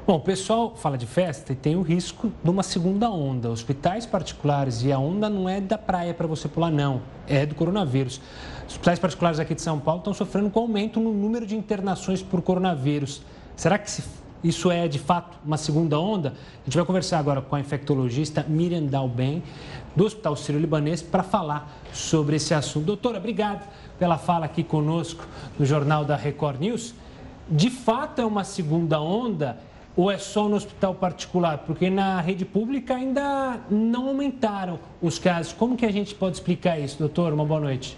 [0.07, 3.49] Bom, o pessoal fala de festa e tem o risco de uma segunda onda.
[3.49, 7.01] Hospitais particulares e a onda não é da praia para você pular, não.
[7.27, 8.21] É do coronavírus.
[8.67, 12.41] Hospitais particulares aqui de São Paulo estão sofrendo com aumento no número de internações por
[12.41, 13.21] coronavírus.
[13.55, 13.89] Será que
[14.43, 16.33] isso é de fato uma segunda onda?
[16.61, 19.41] A gente vai conversar agora com a infectologista Miriam Dalben,
[19.95, 22.85] do Hospital Sírio-Libanês, para falar sobre esse assunto.
[22.85, 23.65] Doutora, obrigado
[23.97, 25.25] pela fala aqui conosco
[25.57, 26.93] no Jornal da Record News.
[27.49, 29.57] De fato é uma segunda onda
[29.95, 31.59] ou é só no hospital particular?
[31.59, 35.53] Porque na rede pública ainda não aumentaram os casos.
[35.53, 37.31] Como que a gente pode explicar isso, doutor?
[37.31, 37.97] Uma boa noite.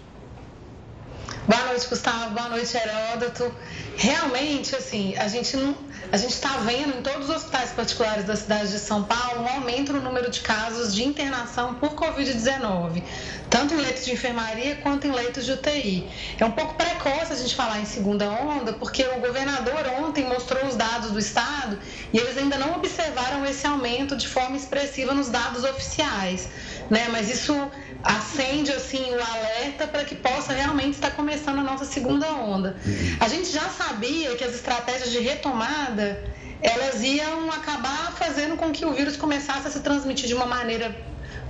[1.50, 2.34] Boa noite, Gustavo.
[2.34, 3.54] Boa noite, Heródoto.
[3.96, 5.76] Realmente, assim, a gente não,
[6.10, 9.48] a gente está vendo em todos os hospitais particulares da cidade de São Paulo um
[9.48, 13.04] aumento no número de casos de internação por Covid-19,
[13.48, 16.08] tanto em leitos de enfermaria quanto em leitos de UTI.
[16.40, 20.64] É um pouco precoce a gente falar em segunda onda, porque o governador ontem mostrou
[20.66, 21.78] os dados do estado
[22.12, 26.48] e eles ainda não observaram esse aumento de forma expressiva nos dados oficiais,
[26.90, 27.06] né?
[27.12, 27.54] Mas isso
[28.02, 32.76] acende assim o alerta para que possa realmente estar começando a nossa segunda onda.
[33.18, 36.22] A gente já sabia que as estratégias de retomada
[36.62, 40.94] elas iam acabar fazendo com que o vírus começasse a se transmitir de uma maneira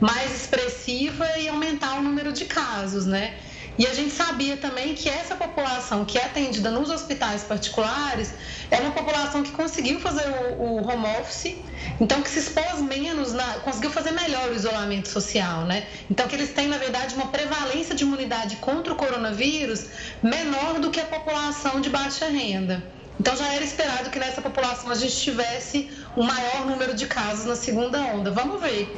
[0.01, 3.35] mais expressiva e aumentar o número de casos, né?
[3.79, 8.33] E a gente sabia também que essa população que é atendida nos hospitais particulares
[8.71, 10.29] é uma população que conseguiu fazer
[10.59, 11.57] o, o home office,
[12.01, 15.87] então que se expôs menos, na, conseguiu fazer melhor o isolamento social, né?
[16.11, 19.87] Então que eles têm, na verdade, uma prevalência de imunidade contra o coronavírus
[20.23, 22.83] menor do que a população de baixa renda.
[23.19, 27.45] Então já era esperado que nessa população a gente tivesse um maior número de casos
[27.45, 28.31] na segunda onda.
[28.31, 28.97] Vamos ver.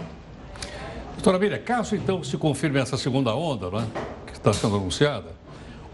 [1.15, 3.85] Doutora Miriam, caso então se confirme essa segunda onda, não é?
[4.43, 5.29] está sendo anunciada,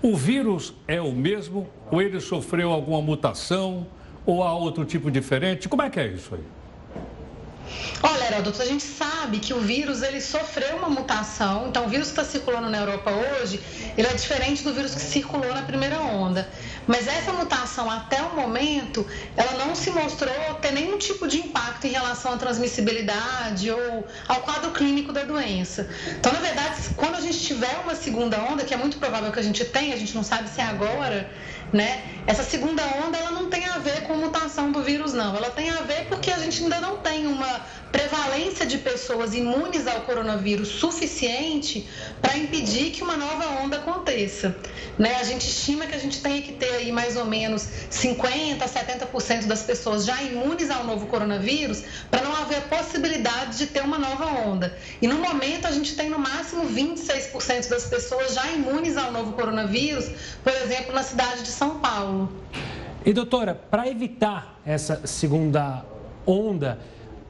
[0.03, 3.87] o vírus é o mesmo ou ele sofreu alguma mutação
[4.25, 5.69] ou há outro tipo diferente?
[5.69, 6.58] Como é que é isso aí?
[8.03, 11.69] Olha, Heródoto, a gente sabe que o vírus ele sofreu uma mutação.
[11.69, 13.61] Então, o vírus que está circulando na Europa hoje,
[13.97, 16.49] ele é diferente do vírus que circulou na primeira onda.
[16.87, 21.87] Mas essa mutação, até o momento, ela não se mostrou ter nenhum tipo de impacto
[21.87, 25.89] em relação à transmissibilidade ou ao quadro clínico da doença.
[26.19, 29.39] Então, na verdade, quando a gente tiver uma segunda onda, que é muito provável que
[29.39, 31.31] a gente tenha, a gente não sabe se é agora,
[31.73, 32.03] né?
[32.27, 35.37] Essa segunda onda, ela não tem a ver com mutação do vírus, não.
[35.37, 39.87] Ela tem a ver porque a gente ainda não tem uma prevalência de pessoas imunes
[39.87, 41.89] ao coronavírus suficiente
[42.21, 44.55] para impedir que uma nova onda aconteça.
[44.99, 45.17] Né?
[45.17, 48.69] A gente estima que a gente tenha que ter aí mais ou menos 50% a
[48.69, 53.99] 70% das pessoas já imunes ao novo coronavírus para não haver possibilidade de ter uma
[53.99, 54.77] nova onda.
[55.01, 59.33] E no momento a gente tem no máximo 26% das pessoas já imunes ao novo
[59.33, 60.11] coronavírus,
[60.45, 62.31] por exemplo, na cidade de São Paulo.
[63.05, 65.85] E doutora, para evitar essa segunda
[66.25, 66.79] onda,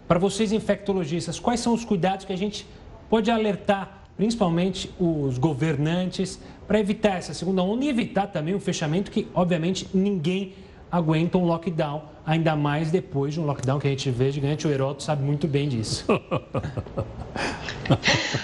[0.07, 2.67] para vocês infectologistas, quais são os cuidados que a gente
[3.09, 9.11] pode alertar, principalmente os governantes, para evitar essa segunda onda e evitar também o fechamento
[9.11, 10.53] que, obviamente, ninguém
[10.93, 14.67] aguenta um lockdown, ainda mais depois de um lockdown que a gente vê gigante.
[14.67, 16.05] O Heroto sabe muito bem disso.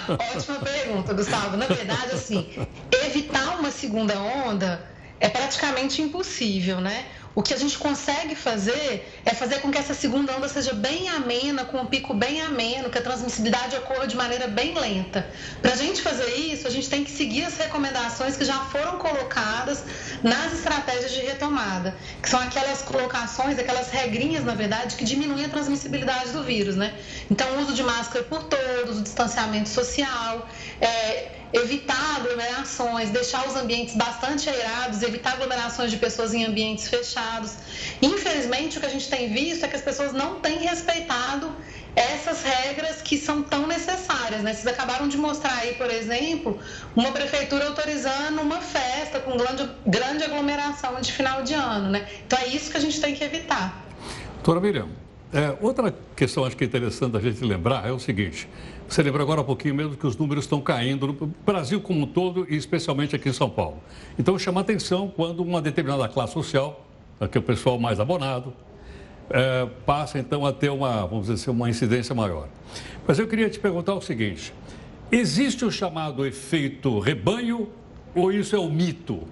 [0.09, 1.55] Ótima pergunta, Gustavo.
[1.57, 2.49] Na verdade, assim,
[3.05, 4.95] evitar uma segunda onda
[5.25, 7.05] é praticamente impossível, né?
[7.33, 11.09] O que a gente consegue fazer é fazer com que essa segunda onda seja bem
[11.09, 15.27] amena, com um pico bem ameno, que a transmissibilidade ocorra de maneira bem lenta.
[15.61, 18.99] Para a gente fazer isso, a gente tem que seguir as recomendações que já foram
[18.99, 19.83] colocadas
[20.23, 25.49] nas estratégias de retomada, que são aquelas colocações, aquelas regrinhas, na verdade, que diminuem a
[25.49, 26.93] transmissibilidade do vírus, né?
[27.29, 30.47] Então, uso de máscara por todos, o distanciamento social,
[30.79, 37.55] é, evitar aglomerações, deixar os ambientes bastante aerados, evitar aglomerações de pessoas em ambientes fechados.
[38.01, 41.51] Infelizmente, o que a gente tem visto é que as pessoas não têm respeitado
[41.95, 44.41] essas regras que são tão necessárias.
[44.43, 44.53] Né?
[44.53, 46.59] Vocês acabaram de mostrar aí, por exemplo,
[46.93, 51.89] uma prefeitura autorizando uma festa com grande, grande aglomeração de final de ano.
[51.89, 52.05] Né?
[52.27, 53.81] Então é isso que a gente tem que evitar.
[54.35, 54.89] Doutora Miriam,
[55.33, 58.47] é, outra questão acho que é interessante a gente lembrar é o seguinte:
[58.87, 62.07] você lembra agora um pouquinho mesmo que os números estão caindo no Brasil como um
[62.07, 63.81] todo e especialmente aqui em São Paulo.
[64.17, 66.85] Então chama atenção quando uma determinada classe social,
[67.31, 68.53] que é o pessoal mais abonado,
[69.29, 72.47] é, passa então a ter uma, vamos dizer assim, uma incidência maior.
[73.07, 74.53] Mas eu queria te perguntar o seguinte:
[75.11, 77.69] existe o chamado efeito rebanho
[78.13, 79.27] ou isso é o mito?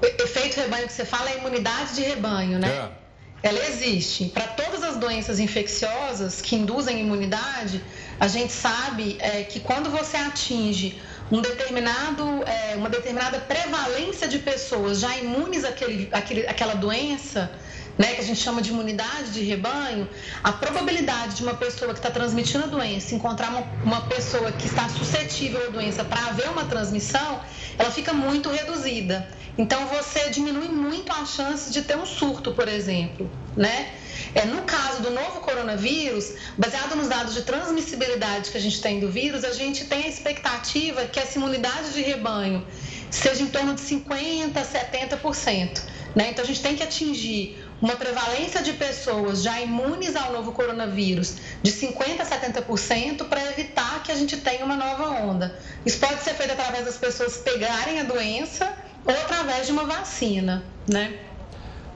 [0.00, 2.68] O efeito rebanho que você fala é imunidade de rebanho, né?
[2.68, 3.01] É
[3.42, 4.26] ela existe.
[4.26, 7.82] Para todas as doenças infecciosas que induzem imunidade,
[8.20, 11.00] a gente sabe é, que quando você atinge
[11.30, 17.50] um determinado, é, uma determinada prevalência de pessoas já imunes àquele, àquele, àquela doença,
[17.98, 20.08] né, que a gente chama de imunidade de rebanho,
[20.42, 24.66] a probabilidade de uma pessoa que está transmitindo a doença encontrar uma, uma pessoa que
[24.66, 27.40] está suscetível à doença para haver uma transmissão,
[27.78, 29.28] ela fica muito reduzida.
[29.58, 33.92] Então você diminui muito a chance de ter um surto, por exemplo, né?
[34.34, 38.98] É, no caso do novo coronavírus, baseado nos dados de transmissibilidade que a gente tem
[38.98, 42.66] do vírus, a gente tem a expectativa que essa imunidade de rebanho
[43.10, 45.82] seja em torno de 50%, 70%.
[46.14, 46.30] Né?
[46.30, 51.36] Então a gente tem que atingir uma prevalência de pessoas já imunes ao novo coronavírus
[51.60, 55.58] de 50% a 70% para evitar que a gente tenha uma nova onda.
[55.84, 58.72] Isso pode ser feito através das pessoas pegarem a doença
[59.04, 61.18] ou através de uma vacina, né?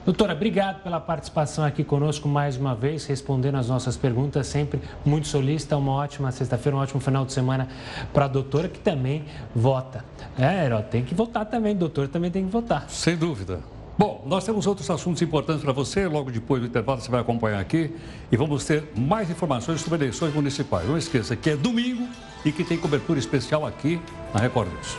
[0.03, 5.27] Doutora, obrigado pela participação aqui conosco mais uma vez, respondendo as nossas perguntas, sempre muito
[5.27, 5.75] solícita.
[5.75, 7.67] Uma ótima sexta-feira, um ótimo final de semana
[8.13, 10.05] para a doutora, que também vota.
[10.39, 12.89] É, Herói, tem que votar também, doutor também tem que votar.
[12.89, 13.59] Sem dúvida.
[13.97, 16.07] Bom, nós temos outros assuntos importantes para você.
[16.07, 17.89] Logo depois do intervalo, você vai acompanhar aqui
[18.31, 20.87] e vamos ter mais informações sobre eleições municipais.
[20.87, 22.07] Não esqueça que é domingo
[22.45, 23.99] e que tem cobertura especial aqui
[24.31, 24.97] na Record News.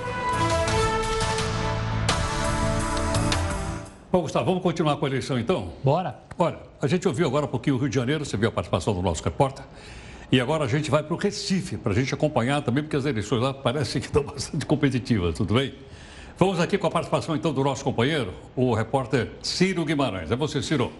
[4.10, 5.72] Bom, Gustavo, vamos continuar com a eleição então?
[5.84, 6.18] Bora.
[6.36, 8.94] Olha, a gente ouviu agora um pouquinho o Rio de Janeiro, você viu a participação
[8.94, 9.64] do nosso repórter.
[10.32, 13.04] E agora a gente vai para o Recife, para a gente acompanhar também, porque as
[13.04, 15.72] eleições lá parecem que estão bastante competitivas, tudo bem?
[16.38, 20.30] Vamos aqui com a participação então do nosso companheiro, o repórter Ciro Guimarães.
[20.30, 20.92] É você, Ciro.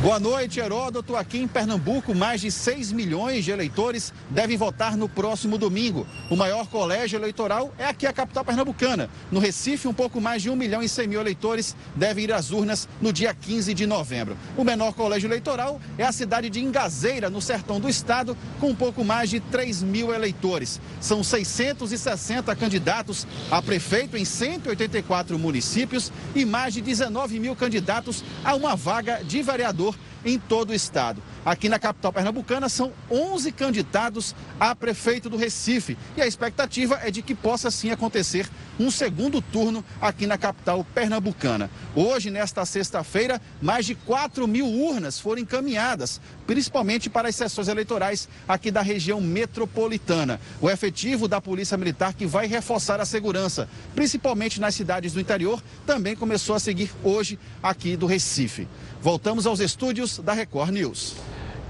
[0.00, 1.16] Boa noite, Heródoto.
[1.16, 6.06] Aqui em Pernambuco, mais de 6 milhões de eleitores devem votar no próximo domingo.
[6.30, 9.10] O maior colégio eleitoral é aqui a capital pernambucana.
[9.28, 12.52] No Recife, um pouco mais de 1 milhão e 100 mil eleitores devem ir às
[12.52, 14.36] urnas no dia 15 de novembro.
[14.56, 18.76] O menor colégio eleitoral é a cidade de Ingazeira, no sertão do estado, com um
[18.76, 20.80] pouco mais de 3 mil eleitores.
[21.00, 28.54] São 660 candidatos a prefeito em 184 municípios e mais de 19 mil candidatos a
[28.54, 29.88] uma vaga de vereador
[30.24, 31.22] em todo o estado.
[31.48, 37.10] Aqui na capital pernambucana são 11 candidatos a prefeito do Recife e a expectativa é
[37.10, 38.46] de que possa sim acontecer
[38.78, 41.70] um segundo turno aqui na capital pernambucana.
[41.96, 48.28] Hoje, nesta sexta-feira, mais de 4 mil urnas foram encaminhadas, principalmente para as sessões eleitorais
[48.46, 50.38] aqui da região metropolitana.
[50.60, 55.62] O efetivo da Polícia Militar, que vai reforçar a segurança, principalmente nas cidades do interior,
[55.86, 58.68] também começou a seguir hoje aqui do Recife.
[59.00, 61.16] Voltamos aos estúdios da Record News.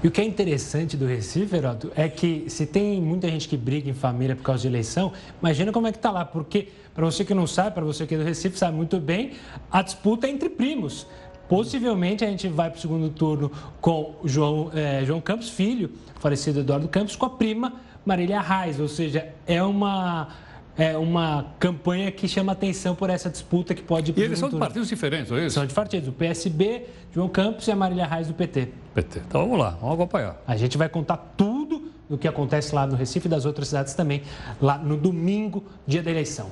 [0.01, 3.57] E o que é interessante do Recife, Heroto, é que se tem muita gente que
[3.57, 7.03] briga em família por causa de eleição, imagina como é que está lá, porque, para
[7.03, 9.31] você que não sabe, para você que é do Recife, sabe muito bem,
[9.69, 11.05] a disputa é entre primos.
[11.49, 16.61] Possivelmente a gente vai para o segundo turno com João, é, João Campos, filho, falecido
[16.61, 17.73] Eduardo Campos, com a prima
[18.05, 20.29] Marília Reis, ou seja, é uma
[20.79, 24.13] é uma campanha que chama atenção por essa disputa que pode...
[24.15, 25.55] E eles são de partidos diferentes, é isso?
[25.55, 26.07] São de partidos.
[26.07, 28.69] O PSB, João Campos e a Marília Reis do PT.
[28.93, 29.19] PT.
[29.27, 30.41] Então vamos lá, vamos acompanhar.
[30.47, 33.93] A gente vai contar tudo do que acontece lá no Recife e das outras cidades
[33.93, 34.23] também,
[34.61, 36.49] lá no domingo, dia da eleição.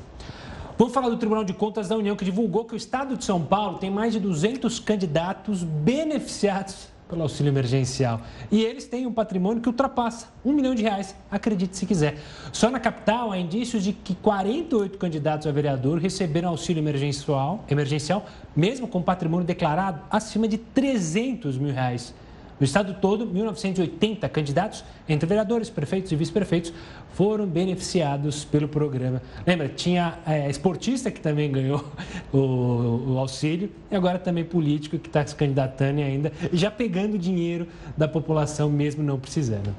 [0.78, 3.42] Vamos falar do Tribunal de Contas da União, que divulgou que o Estado de São
[3.42, 8.22] Paulo tem mais de 200 candidatos beneficiados pelo auxílio emergencial.
[8.52, 12.17] E eles têm um patrimônio que ultrapassa um milhão de reais, acredite se quiser.
[12.52, 18.26] Só na capital há indícios de que 48 candidatos a vereador receberam auxílio emergencial, emergencial
[18.56, 22.13] mesmo com patrimônio declarado acima de 300 mil reais.
[22.60, 26.74] No estado todo, 1.980 candidatos, entre vereadores, prefeitos e vice-prefeitos,
[27.13, 29.22] foram beneficiados pelo programa.
[29.46, 31.86] Lembra, tinha é, esportista que também ganhou
[32.34, 37.67] o, o, auxílio e agora também político que está se candidatando ainda já pegando dinheiro
[37.96, 39.74] da população mesmo não precisando.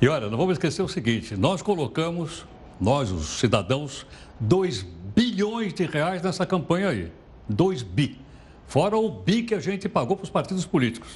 [0.00, 2.46] E olha, não vamos esquecer o seguinte: nós colocamos,
[2.80, 4.06] nós, os cidadãos,
[4.38, 7.12] 2 bilhões de reais nessa campanha aí.
[7.48, 8.18] 2 bi.
[8.66, 11.10] Fora o bi que a gente pagou para os partidos políticos.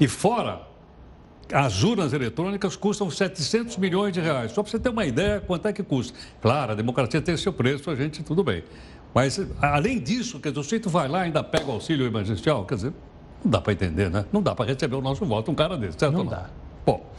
[0.00, 0.62] E fora,
[1.52, 4.52] as urnas eletrônicas custam 700 milhões de reais.
[4.52, 6.16] Só para você ter uma ideia quanto é que custa.
[6.40, 8.62] Claro, a democracia tem seu preço, a gente tudo bem.
[9.14, 12.64] Mas, além disso, quer dizer, o sujeito vai lá e ainda pega o auxílio emergencial,
[12.66, 12.92] quer dizer,
[13.42, 14.24] não dá para entender, né?
[14.32, 16.12] Não dá para receber o nosso voto um cara desse, certo?
[16.12, 16.30] Não, não?
[16.30, 16.50] dá.
[16.84, 17.10] Bom,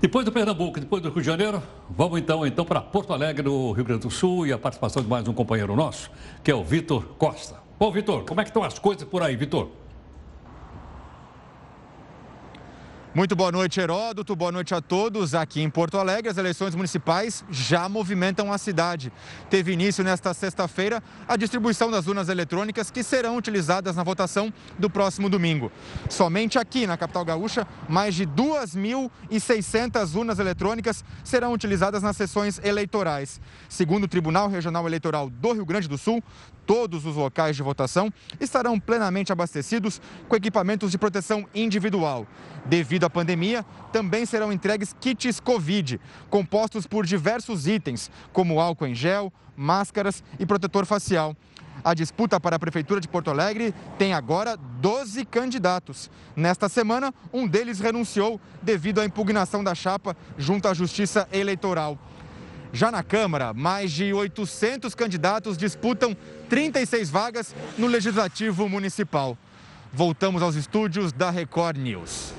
[0.00, 3.72] depois do Pernambuco, depois do Rio de Janeiro, vamos então, então para Porto Alegre, no
[3.72, 6.10] Rio Grande do Sul, e a participação de mais um companheiro nosso,
[6.42, 7.56] que é o Vitor Costa.
[7.78, 9.68] Bom, Vitor, como é que estão as coisas por aí, Vitor?
[13.16, 14.34] Muito boa noite, Heródoto.
[14.34, 15.36] Boa noite a todos.
[15.36, 19.12] Aqui em Porto Alegre, as eleições municipais já movimentam a cidade.
[19.48, 24.90] Teve início nesta sexta-feira a distribuição das urnas eletrônicas que serão utilizadas na votação do
[24.90, 25.70] próximo domingo.
[26.10, 33.40] Somente aqui na capital gaúcha, mais de 2.600 urnas eletrônicas serão utilizadas nas sessões eleitorais.
[33.68, 36.20] Segundo o Tribunal Regional Eleitoral do Rio Grande do Sul,
[36.66, 42.26] todos os locais de votação estarão plenamente abastecidos com equipamentos de proteção individual.
[42.66, 46.00] Devido à pandemia, também serão entregues kits Covid,
[46.30, 51.36] compostos por diversos itens, como álcool em gel, máscaras e protetor facial.
[51.82, 56.10] A disputa para a Prefeitura de Porto Alegre tem agora 12 candidatos.
[56.36, 61.98] Nesta semana, um deles renunciou devido à impugnação da chapa junto à Justiça Eleitoral.
[62.74, 66.14] Já na Câmara, mais de 800 candidatos disputam
[66.48, 69.38] 36 vagas no Legislativo Municipal.
[69.92, 72.34] Voltamos aos estúdios da Record News.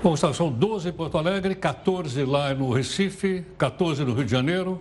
[0.00, 4.80] Bom, são 12 em Porto Alegre, 14 lá no Recife, 14 no Rio de Janeiro,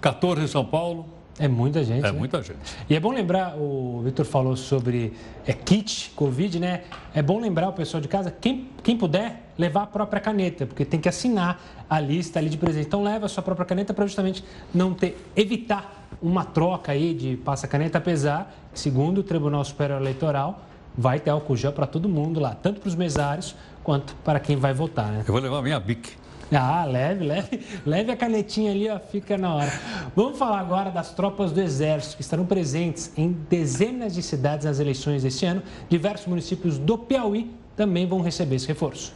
[0.00, 1.08] 14 em São Paulo.
[1.38, 2.06] É muita gente.
[2.06, 2.18] É né?
[2.18, 2.58] muita gente.
[2.88, 5.12] E é bom lembrar, o Vitor falou sobre
[5.46, 6.82] é, kit Covid, né?
[7.14, 10.84] É bom lembrar o pessoal de casa, quem, quem puder, levar a própria caneta, porque
[10.84, 12.86] tem que assinar a lista ali de presente.
[12.86, 17.36] Então leva a sua própria caneta para justamente não ter, evitar uma troca aí de
[17.36, 20.62] passa-caneta, apesar, segundo o Tribunal Superior Eleitoral,
[20.96, 24.56] vai ter álcool gel para todo mundo lá, tanto para os mesários quanto para quem
[24.56, 25.24] vai votar, né?
[25.26, 26.12] Eu vou levar a minha bic.
[26.56, 29.72] Ah, leve, leve, leve a canetinha ali, ó, fica na hora.
[30.14, 34.78] Vamos falar agora das tropas do Exército, que estarão presentes em dezenas de cidades nas
[34.78, 35.62] eleições deste ano.
[35.88, 39.12] Diversos municípios do Piauí também vão receber esse reforço.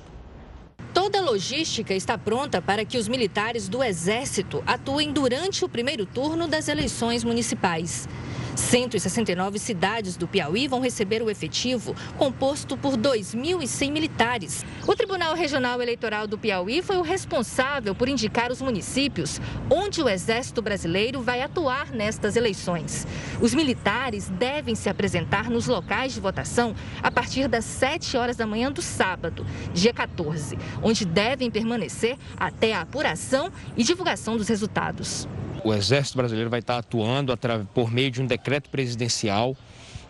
[0.92, 6.06] Toda a logística está pronta para que os militares do Exército atuem durante o primeiro
[6.06, 8.08] turno das eleições municipais.
[8.58, 14.66] 169 cidades do Piauí vão receber o efetivo, composto por 2.100 militares.
[14.86, 19.40] O Tribunal Regional Eleitoral do Piauí foi o responsável por indicar os municípios
[19.70, 23.06] onde o Exército Brasileiro vai atuar nestas eleições.
[23.40, 28.46] Os militares devem se apresentar nos locais de votação a partir das 7 horas da
[28.46, 35.28] manhã do sábado, dia 14, onde devem permanecer até a apuração e divulgação dos resultados.
[35.64, 37.36] O Exército Brasileiro vai estar atuando
[37.74, 39.56] por meio de um decreto presidencial,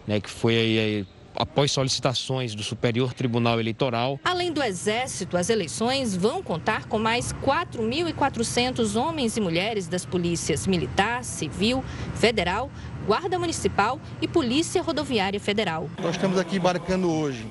[0.06, 4.18] né, que foi aí, após solicitações do Superior Tribunal Eleitoral.
[4.24, 10.66] Além do Exército, as eleições vão contar com mais 4.400 homens e mulheres das polícias
[10.66, 11.84] militar, civil,
[12.14, 12.70] federal,
[13.06, 15.88] Guarda Municipal e Polícia Rodoviária Federal.
[16.02, 17.46] Nós estamos aqui embarcando hoje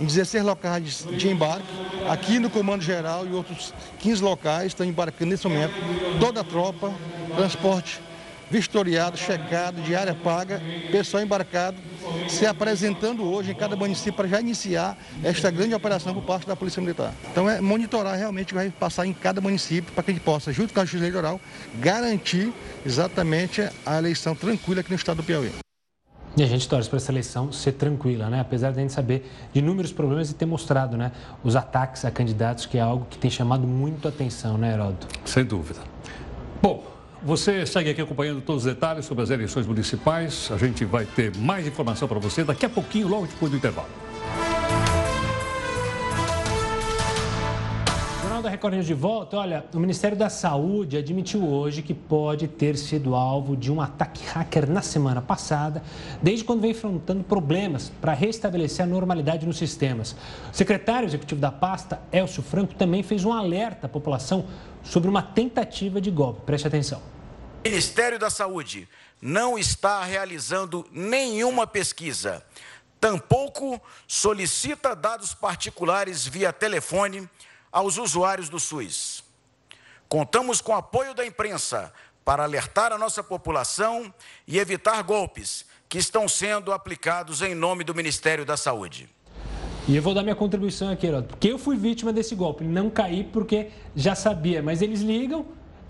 [0.00, 1.66] em 16 locais de embarque,
[2.08, 5.74] aqui no Comando Geral e outros 15 locais estão embarcando nesse momento
[6.18, 6.92] toda a tropa,
[7.36, 8.00] transporte
[8.50, 11.76] vistoriado, checado, diária paga, pessoal embarcado,
[12.28, 16.54] se apresentando hoje em cada município para já iniciar esta grande operação por parte da
[16.54, 17.12] Polícia Militar.
[17.30, 20.22] Então é monitorar realmente o que vai passar em cada município para que a gente
[20.22, 21.40] possa, junto com a Justiça Eleitoral,
[21.80, 22.52] garantir
[22.84, 25.63] exatamente a eleição tranquila aqui no estado do Piauí.
[26.36, 28.40] E a gente torce para essa eleição ser tranquila, né?
[28.40, 31.12] Apesar de a gente saber de inúmeros problemas e ter mostrado, né?
[31.44, 35.06] Os ataques a candidatos, que é algo que tem chamado muito a atenção, né, Heródoto?
[35.24, 35.78] Sem dúvida.
[36.60, 36.84] Bom,
[37.22, 40.50] você segue aqui acompanhando todos os detalhes sobre as eleições municipais.
[40.50, 44.03] A gente vai ter mais informação para você daqui a pouquinho, logo depois do intervalo.
[48.44, 49.38] Da Record News de volta.
[49.38, 54.22] Olha, o Ministério da Saúde admitiu hoje que pode ter sido alvo de um ataque
[54.22, 55.82] hacker na semana passada,
[56.22, 60.14] desde quando vem enfrentando problemas para restabelecer a normalidade nos sistemas.
[60.52, 64.44] O secretário executivo da pasta, Elcio Franco, também fez um alerta à população
[64.82, 66.42] sobre uma tentativa de golpe.
[66.42, 67.00] Preste atenção.
[67.64, 68.86] O Ministério da Saúde
[69.22, 72.44] não está realizando nenhuma pesquisa,
[73.00, 77.26] tampouco solicita dados particulares via telefone
[77.74, 79.24] aos usuários do SUS.
[80.08, 81.92] Contamos com o apoio da imprensa
[82.24, 84.14] para alertar a nossa população
[84.46, 89.10] e evitar golpes que estão sendo aplicados em nome do Ministério da Saúde.
[89.88, 92.62] E eu vou dar minha contribuição aqui, Heródoto, porque eu fui vítima desse golpe.
[92.62, 95.44] Não caí porque já sabia, mas eles ligam,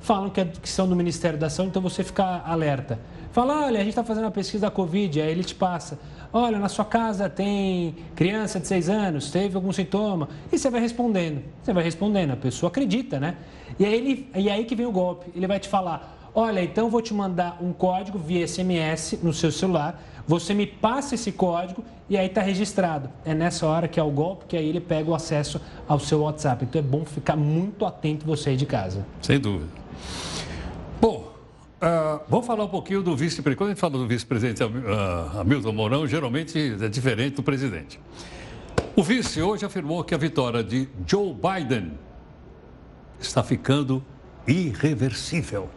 [0.05, 2.99] falam que, é, que são do Ministério da Saúde, então você fica alerta.
[3.33, 5.99] Fala, olha, a gente está fazendo uma pesquisa da Covid, aí ele te passa.
[6.31, 10.29] Olha, na sua casa tem criança de 6 anos, teve algum sintoma?
[10.53, 11.43] E você vai respondendo.
[11.63, 13.37] Você vai respondendo, a pessoa acredita, né?
[13.79, 15.31] E aí, ele, e aí que vem o golpe.
[15.35, 19.51] Ele vai te falar, olha, então vou te mandar um código via SMS no seu
[19.51, 23.09] celular, você me passa esse código e aí está registrado.
[23.25, 26.21] É nessa hora que é o golpe que aí ele pega o acesso ao seu
[26.21, 26.65] WhatsApp.
[26.65, 29.05] Então é bom ficar muito atento você aí de casa.
[29.23, 29.84] Sem dúvida.
[31.01, 31.35] Bom,
[31.85, 33.59] Uh, vamos falar um pouquinho do vice-presidente.
[33.59, 38.01] Quando a gente fala do vice-presidente uh, Hamilton Mourão, geralmente é diferente do presidente.
[38.97, 41.93] O vice hoje afirmou que a vitória de Joe Biden
[43.21, 44.03] está ficando
[44.47, 45.69] irreversível.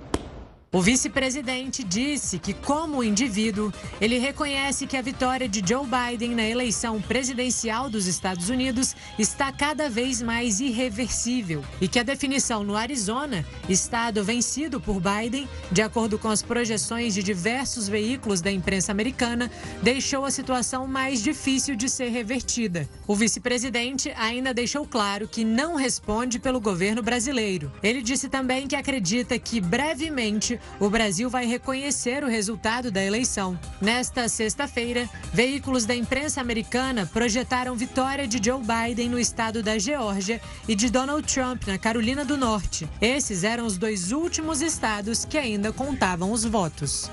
[0.77, 6.43] O vice-presidente disse que, como indivíduo, ele reconhece que a vitória de Joe Biden na
[6.47, 12.75] eleição presidencial dos Estados Unidos está cada vez mais irreversível e que a definição no
[12.75, 18.91] Arizona, estado vencido por Biden, de acordo com as projeções de diversos veículos da imprensa
[18.91, 19.49] americana,
[19.81, 22.87] deixou a situação mais difícil de ser revertida.
[23.07, 27.71] O vice-presidente ainda deixou claro que não responde pelo governo brasileiro.
[27.81, 33.57] Ele disse também que acredita que brevemente o Brasil vai reconhecer o resultado da eleição.
[33.81, 40.41] Nesta sexta-feira, veículos da imprensa americana projetaram vitória de Joe Biden no estado da Geórgia
[40.67, 42.87] e de Donald Trump na Carolina do Norte.
[43.01, 47.09] Esses eram os dois últimos estados que ainda contavam os votos.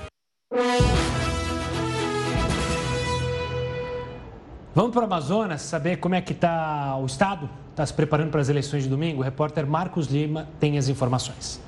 [4.75, 7.49] Vamos para o Amazonas saber como é que está o estado?
[7.71, 9.21] Está se preparando para as eleições de domingo?
[9.21, 11.61] O repórter Marcos Lima tem as informações.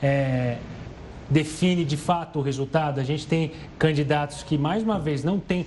[0.00, 0.58] é,
[1.30, 3.00] define de fato o resultado.
[3.00, 5.66] A gente tem candidatos que, mais uma vez, não têm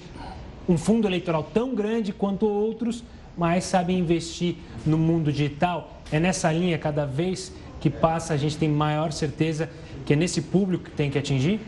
[0.68, 3.04] um fundo eleitoral tão grande quanto outros,
[3.38, 4.56] mas sabem investir
[4.86, 6.02] no mundo digital.
[6.12, 9.70] É nessa linha, cada vez que passa, a gente tem maior certeza
[10.06, 11.60] que é nesse público que tem que atingir?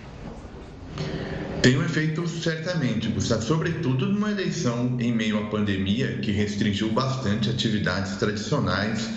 [1.61, 7.49] Tem um efeito certamente, Gustavo, sobretudo numa eleição em meio à pandemia que restringiu bastante
[7.49, 9.09] atividades tradicionais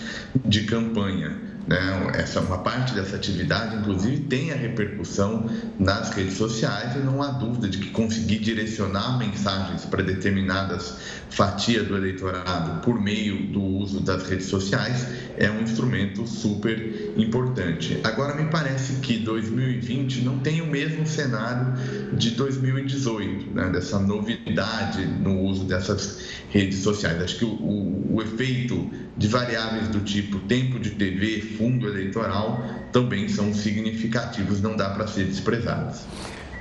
[0.45, 1.37] de campanha.
[1.67, 1.79] Né?
[2.14, 7.29] Essa, uma parte dessa atividade, inclusive, tem a repercussão nas redes sociais e não há
[7.29, 10.97] dúvida de que conseguir direcionar mensagens para determinadas
[11.31, 15.07] fatias do eleitorado por meio do uso das redes sociais
[15.37, 17.99] é um instrumento super importante.
[18.05, 21.75] Agora, me parece que 2020 não tem o mesmo cenário
[22.14, 23.71] de 2018, né?
[23.71, 27.23] dessa novidade no uso dessas redes sociais.
[27.23, 32.61] Acho que o, o, o efeito de variáveis do tipo tempo de TV, fundo eleitoral,
[32.93, 36.05] também são significativos, não dá para ser desprezados.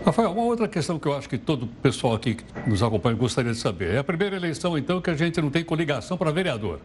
[0.06, 3.52] Rafael, uma outra questão que eu acho que todo pessoal aqui que nos acompanha gostaria
[3.52, 3.96] de saber.
[3.96, 6.80] É a primeira eleição, então, que a gente não tem coligação para vereador.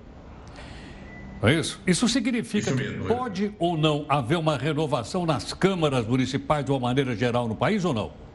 [1.43, 1.81] Não é isso?
[1.87, 3.51] Isso significa isso mesmo, que pode é.
[3.59, 7.95] ou não haver uma renovação nas câmaras municipais de uma maneira geral no país ou
[7.95, 8.30] não?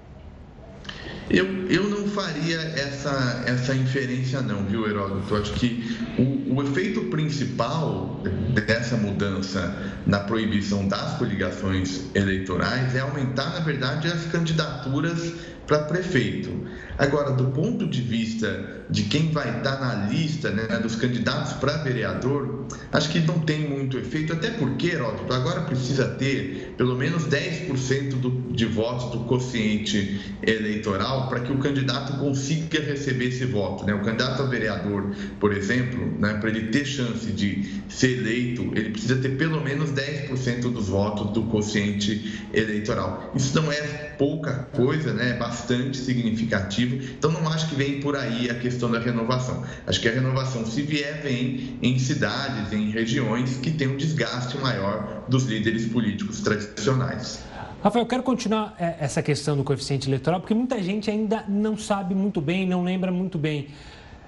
[1.30, 5.36] Eu, eu não faria essa, essa inferência não, viu, Heródoto?
[5.36, 8.21] Acho que o, o efeito principal
[8.53, 15.34] dessa mudança na proibição das coligações eleitorais é aumentar, na verdade, as candidaturas
[15.68, 16.51] para prefeito.
[16.97, 21.78] Agora, do ponto de vista de quem vai estar na lista né, dos candidatos para
[21.78, 27.26] vereador, acho que não tem muito efeito, até porque, Heródoto, agora precisa ter pelo menos
[27.26, 33.86] 10% do, de votos do quociente eleitoral para que o candidato consiga receber esse voto.
[33.86, 33.93] Né?
[33.93, 38.91] O candidato a vereador, por exemplo, né, para ele ter chance de ser eleito, ele
[38.91, 43.34] precisa ter pelo menos 10% dos votos do quociente eleitoral.
[43.36, 43.82] Isso não é
[44.18, 45.32] pouca coisa, né?
[45.32, 45.54] é bastante
[45.93, 49.63] significativo, então não acho que vem por aí a questão da renovação.
[49.87, 54.57] Acho que a renovação, se vier, vem em cidades, em regiões que tem um desgaste
[54.57, 57.43] maior dos líderes políticos tradicionais.
[57.83, 61.77] Rafael, eu quero continuar é, essa questão do coeficiente eleitoral, porque muita gente ainda não
[61.77, 63.67] sabe muito bem, não lembra muito bem.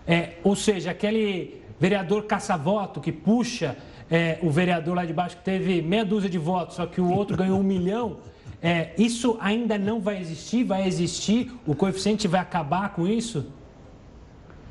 [0.06, 3.76] É, ou seja, aquele vereador caça-voto que puxa
[4.10, 7.10] é, o vereador lá de baixo que teve meia dúzia de votos, só que o
[7.10, 8.18] outro ganhou um milhão.
[8.62, 10.64] É, isso ainda não vai existir?
[10.64, 11.52] Vai existir?
[11.66, 13.46] O coeficiente vai acabar com isso?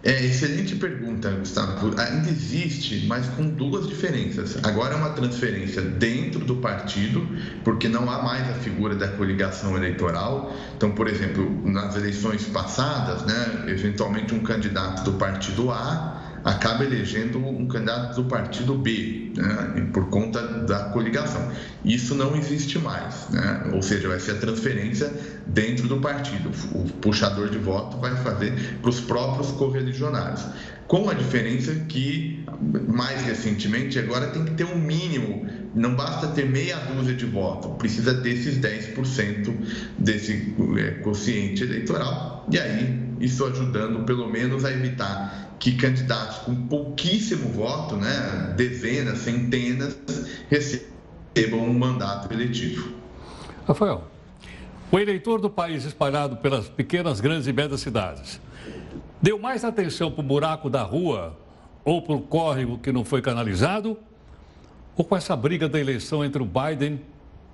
[0.03, 1.93] É, excelente pergunta, Gustavo.
[1.99, 4.57] Ainda existe, mas com duas diferenças.
[4.65, 7.27] Agora é uma transferência dentro do partido,
[7.65, 10.55] porque não há mais a figura da coligação eleitoral.
[10.77, 16.16] Então, por exemplo, nas eleições passadas, né, eventualmente um candidato do partido A
[16.47, 21.51] acaba elegendo um candidato do partido B, né, por conta da coligação.
[21.85, 23.71] Isso não existe mais, né?
[23.75, 25.13] ou seja, vai ser a transferência
[25.45, 26.53] dentro do partido.
[26.73, 30.45] O puxador de voto vai fazer para os próprios correligionários.
[30.87, 32.45] Com a diferença que,
[32.87, 35.45] mais recentemente, agora tem que ter um mínimo,
[35.75, 39.53] não basta ter meia dúzia de votos, precisa ter esses 10%
[39.99, 46.55] desse é, quociente eleitoral, e aí isso ajudando pelo menos a evitar que candidatos com
[46.67, 49.97] pouquíssimo voto, né, dezenas, centenas,
[50.51, 52.93] recebam um mandato eletivo.
[53.67, 54.05] Rafael,
[54.91, 58.41] o eleitor do país espalhado pelas pequenas, grandes e médias cidades
[59.21, 61.37] deu mais atenção para o buraco da rua
[61.85, 63.97] ou para o córrego que não foi canalizado
[64.97, 67.01] ou com essa briga da eleição entre o Biden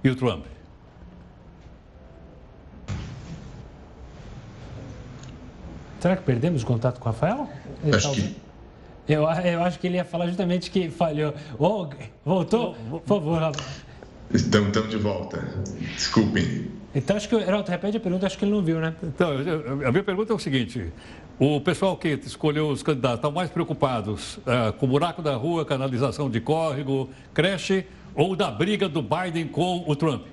[0.05, 0.45] e o Trump?
[6.03, 7.49] Será que perdemos o contato com o Rafael?
[7.95, 8.35] Acho que...
[9.09, 11.33] eu, eu acho que ele ia falar justamente que falhou.
[11.57, 11.87] Oh,
[12.25, 12.75] voltou?
[12.91, 13.71] Por favor, Rafael.
[14.35, 15.47] Estamos, estamos de volta.
[15.95, 16.73] Desculpem.
[16.93, 18.97] Então, acho que, Heraldo, repete a pergunta, acho que ele não viu, né?
[19.01, 19.31] Então,
[19.87, 20.93] a minha pergunta é o seguinte:
[21.39, 25.65] o pessoal que escolheu os candidatos estão mais preocupados uh, com o buraco da rua,
[25.65, 30.25] canalização de córrego, creche ou da briga do Biden com o Trump?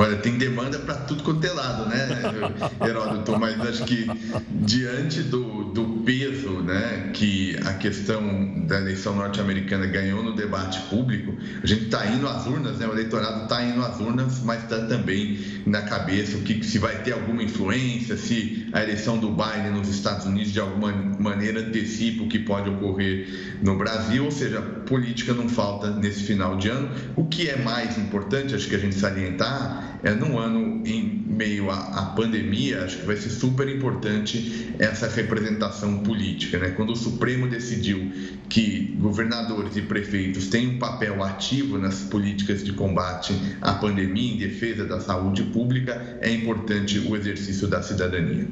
[0.00, 2.08] Olha, tem demanda para tudo quanto é lado, né,
[2.82, 3.38] Heródoto?
[3.38, 4.06] Mas acho que
[4.50, 11.36] diante do, do peso né, que a questão da eleição norte-americana ganhou no debate público,
[11.62, 12.86] a gente está indo às urnas, né?
[12.86, 17.02] O eleitorado está indo às urnas, mas está também na cabeça o que se vai
[17.02, 22.24] ter alguma influência, se a eleição do Biden nos Estados Unidos de alguma maneira antecipa
[22.24, 26.88] o que pode ocorrer no Brasil, ou seja, política não falta nesse final de ano.
[27.16, 31.70] O que é mais importante, acho que a gente salientar, é, num ano em meio
[31.70, 36.58] à, pandemia, acho que vai ser super importante essa representação política.
[36.58, 36.70] Né?
[36.70, 38.10] Quando o Supremo decidiu
[38.48, 44.38] que governadores e prefeitos têm um papel ativo nas políticas de combate à pandemia, em
[44.38, 48.48] defesa da saúde pública, é importante o exercício da cidadania.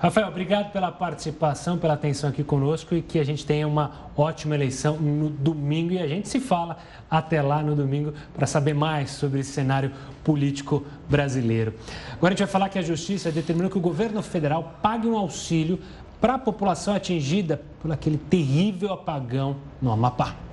[0.00, 4.54] Rafael, obrigado pela participação, pela atenção aqui conosco e que a gente tenha uma ótima
[4.54, 6.78] eleição no domingo e a gente se fala
[7.10, 9.90] até lá no domingo para saber mais sobre esse cenário
[10.22, 11.74] político brasileiro.
[12.12, 15.18] Agora a gente vai falar que a Justiça determinou que o governo federal pague um
[15.18, 15.80] auxílio
[16.20, 20.47] para a população atingida por aquele terrível apagão no Amapá.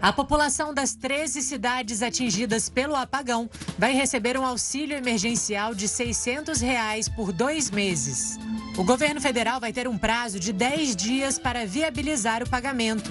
[0.00, 6.60] A população das 13 cidades atingidas pelo apagão vai receber um auxílio emergencial de 600
[6.60, 8.38] reais por dois meses.
[8.76, 13.10] O governo federal vai ter um prazo de 10 dias para viabilizar o pagamento.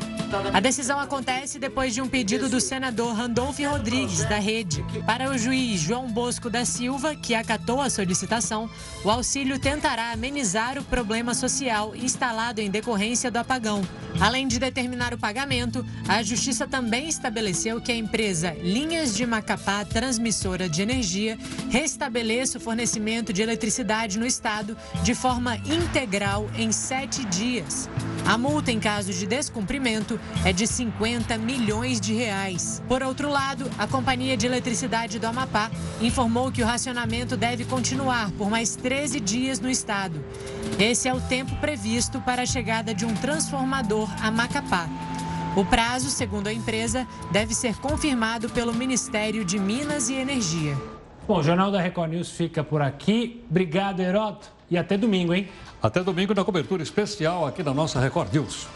[0.54, 4.84] A decisão acontece depois de um pedido do senador Randolph Rodrigues, da Rede.
[5.06, 8.70] Para o juiz João Bosco da Silva, que acatou a solicitação,
[9.04, 13.82] o auxílio tentará amenizar o problema social instalado em decorrência do apagão.
[14.20, 16.76] Além de determinar o pagamento, a Justiça também
[17.07, 21.38] estabeleceu que a empresa Linhas de Macapá Transmissora de Energia
[21.69, 27.89] restabeleça o fornecimento de eletricidade no estado de forma integral em sete dias.
[28.25, 32.82] A multa em caso de descumprimento é de 50 milhões de reais.
[32.88, 38.30] Por outro lado, a Companhia de Eletricidade do Amapá informou que o racionamento deve continuar
[38.32, 40.23] por mais 13 dias no estado.
[40.78, 44.88] Esse é o tempo previsto para a chegada de um transformador a Macapá.
[45.58, 50.78] O prazo, segundo a empresa, deve ser confirmado pelo Ministério de Minas e Energia.
[51.28, 53.43] Bom, o Jornal da Record News fica por aqui.
[53.49, 54.51] Obrigado, Heroto.
[54.70, 55.49] E até domingo, hein?
[55.82, 58.68] Até domingo na cobertura especial aqui na nossa Record News.